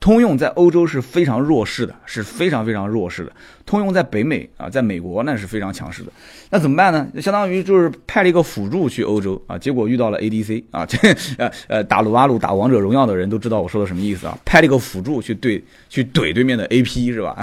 [0.00, 3.30] 通用在欧洲是非常弱势的，是非常非常弱势的。
[3.64, 6.10] 通用在北美啊，在美国那是非常强势的。
[6.50, 7.06] 那怎么办呢？
[7.22, 10.98] 相当于就是派了一个辅助去欧洲啊，结果遇到了 ADC 啊，这
[11.38, 17.40] 呃呃打撸啊撸、打王者荣耀的人都知道我说的什么意思啊，派了一个辅助去对去怼对面的 AP 是吧？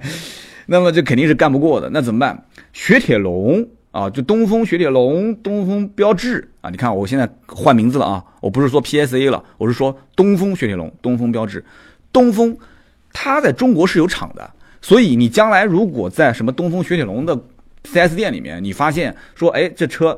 [0.64, 1.90] 那么这肯定是干不过的。
[1.90, 2.46] 那怎么办？
[2.72, 3.68] 雪铁龙。
[3.90, 6.68] 啊，就东风雪铁龙、东风标致啊！
[6.70, 11.64] 你看，我现在换名字了啊，我不是说 PSA 了，我是说东风雪铁龙、东风标致。
[12.12, 12.56] 东风，
[13.12, 14.50] 它在中国是有厂的，
[14.82, 17.34] 所以你将来如果在什么东风雪铁龙的
[17.84, 20.16] 4S 店里面，你发现说，哎，这车，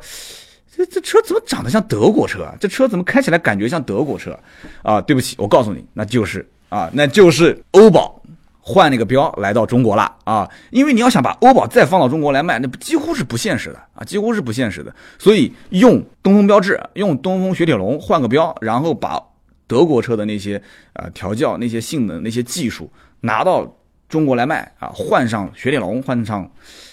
[0.76, 2.54] 这这车怎么长得像德国车啊？
[2.60, 4.38] 这车怎么开起来感觉像德国车？
[4.82, 8.19] 啊，对不起，我告诉你，那就是啊，那就是欧宝。
[8.62, 14.94] 换那个标来到中国了啊，因为你要想把欧宝再放到中国来卖，那几乎是不现实的啊，几乎是不现实的。
[15.18, 19.18] 所以用东风标致，用东风雪铁龙换个标，然后把
[19.66, 20.60] 德国车的那些
[20.92, 22.90] 呃调教、那些性能、那些技术
[23.20, 23.76] 拿到
[24.08, 26.48] 中国来卖啊，换上雪铁龙，换上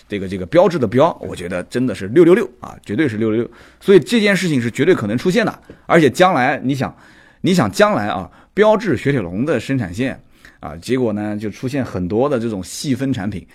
[0.07, 3.51] 这个这个标志的标，我觉得真的是六六六啊，绝对是六六六。
[3.81, 6.95] 所以这件事情是绝对可能出现的，而且将来你想，
[7.41, 10.17] 你想将来啊，标致雪铁龙的生产线。
[10.59, 13.45] 啊，结果呢，就出现很多的这种细分产品，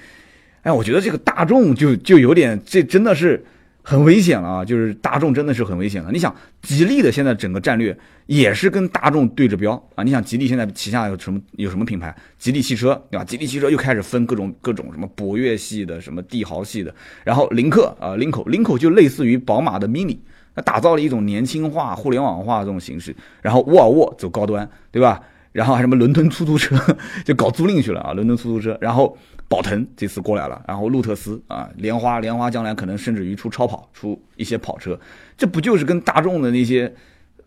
[0.63, 3.45] 哎，我觉得这个大众就就有点，这真的是
[3.83, 4.65] 很危险了啊！
[4.65, 6.13] 就是大众真的是很危险了。
[6.13, 6.33] 你想，
[6.63, 7.97] 吉利的现在整个战略
[8.27, 10.05] 也是跟大众对着标啊。
[10.05, 12.15] 你想，吉利现在旗下有什么有什么品牌？
[12.39, 13.25] 吉利汽车对吧？
[13.25, 16.95] 吉利汽车又开始分各种各种什么博越系的，什么帝豪系的，
[17.25, 20.17] 然后领克啊，领口领口就类似于宝马的 mini，
[20.55, 25.21] 那打造了一种年轻化、互联网化这种形式，然后沃尔沃走高端，对吧？
[25.53, 26.77] 然后还什么伦敦出租车
[27.25, 29.17] 就搞租赁去了啊，伦敦出租车，然后
[29.49, 34.99] 宝腾这次过来了，然后路特斯啊，莲花莲花将来可能甚至于出超跑，出一些跑车，
[35.37, 36.93] 这不就是跟大众的那些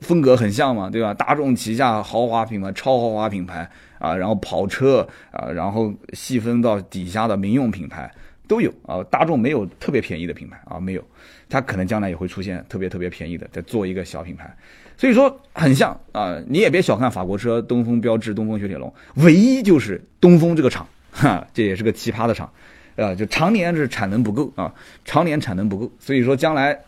[0.01, 0.89] 风格很像吗？
[0.89, 1.13] 对吧？
[1.13, 8.11] 大众旗下豪华品牌、超豪华品牌啊，然后跑车啊，然后细分到底下的民用品牌
[8.47, 11.03] 都有啊，大众没有特别便宜的品牌啊，没有，
[11.49, 14.55] 它可能将来也会出现特别特别便宜的，再做一个小品牌。
[14.97, 22.49] 所以说很像啊，你也别小看法国车，东风标致、东风雪铁龙，唯一就是东风这个厂， 哈，这也是个奇葩的厂，
[22.95, 24.73] 啊，就常年是产能不够啊，
[25.03, 25.91] 常年产能不够。
[25.99, 26.79] 所以说将来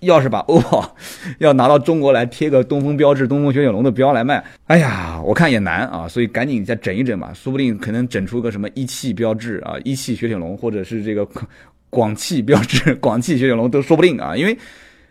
[0.00, 0.94] 要是把欧 宝
[1.38, 11.26] 要拿到中国来贴个东风标致、东风雪铁龙的标来卖，哎呀，我看也难啊，所以赶紧再整一整吧，说不定可能整出个什么一汽标致啊、一汽雪铁龙，或者是这个
[11.88, 14.56] 广汽标致、 广汽雪铁龙都说不定啊，因为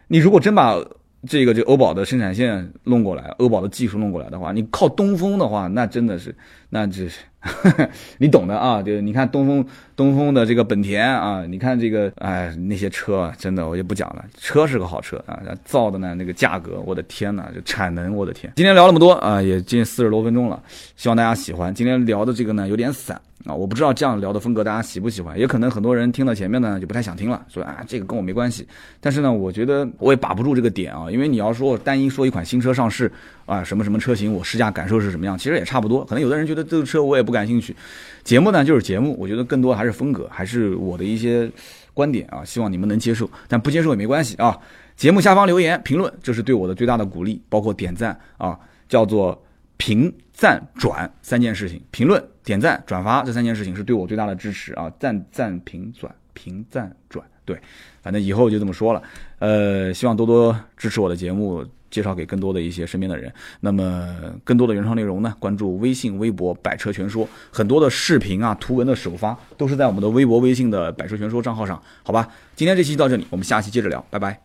[0.07, 0.79] 你如果真把。
[1.27, 6.35] 这个就欧宝的生产线弄过来，欧宝的技术弄过来的话，你靠东风的话，那真的是，
[6.69, 7.19] 那这是
[8.17, 8.81] 你懂的啊。
[8.81, 9.65] 就是你看东风，
[9.95, 18.51] 东风的这个本田啊，你看这个，哎，那些车真的我就不讲了，车是个好车啊，造的呢那个价格，我的天呐，就产能，我的天。
[18.55, 20.61] 今天聊那么多啊，也近四十多分钟了，
[20.95, 21.73] 希望大家喜欢。
[21.73, 23.19] 今天聊的这个呢有点散。
[23.45, 28.67] 啊，我不知道这样聊的风格大家喜不喜欢，也可能很多人听到前面呢就不太想听了，说啊这个跟我没关系。
[28.99, 33.11] 但是呢，我觉得我也把不住这个点啊，因为你要说单一说一款新车上市
[33.45, 36.03] 啊，什么什么车型我试驾感受是什么样，其实也差不多。
[36.05, 37.75] 可能有的人觉得这个车我也不感兴趣。
[38.23, 41.51] 节目呢就是节目，我觉得更多还是风格，还是我的一些
[41.93, 44.57] 观点啊，希望你们能接受，但不接受也没关系啊。
[44.95, 49.41] 节目下方留言评论，这是对我的最大的鼓励，包括点赞啊，叫做。
[49.77, 54.89] 评赞转三件事情，评论、点赞、转发这三件事情是对我最大的支持啊！
[54.97, 57.59] 赞赞评转，评赞转对，
[58.01, 59.03] 反正以后就这么说了。
[59.39, 61.63] 呃，希望多多支持我的节目，
[61.95, 63.31] 介绍给更多的一些身边的人。
[63.61, 64.05] 那么
[64.43, 72.27] 更多的原创内容呢，关注微信、微博“百车全说”，很多的视频啊、图文的首发都是在我们的微博、微信的“百车全说”账号上，好吧？
[72.53, 74.44] 今天这期到这里，我们下期接着聊，拜拜。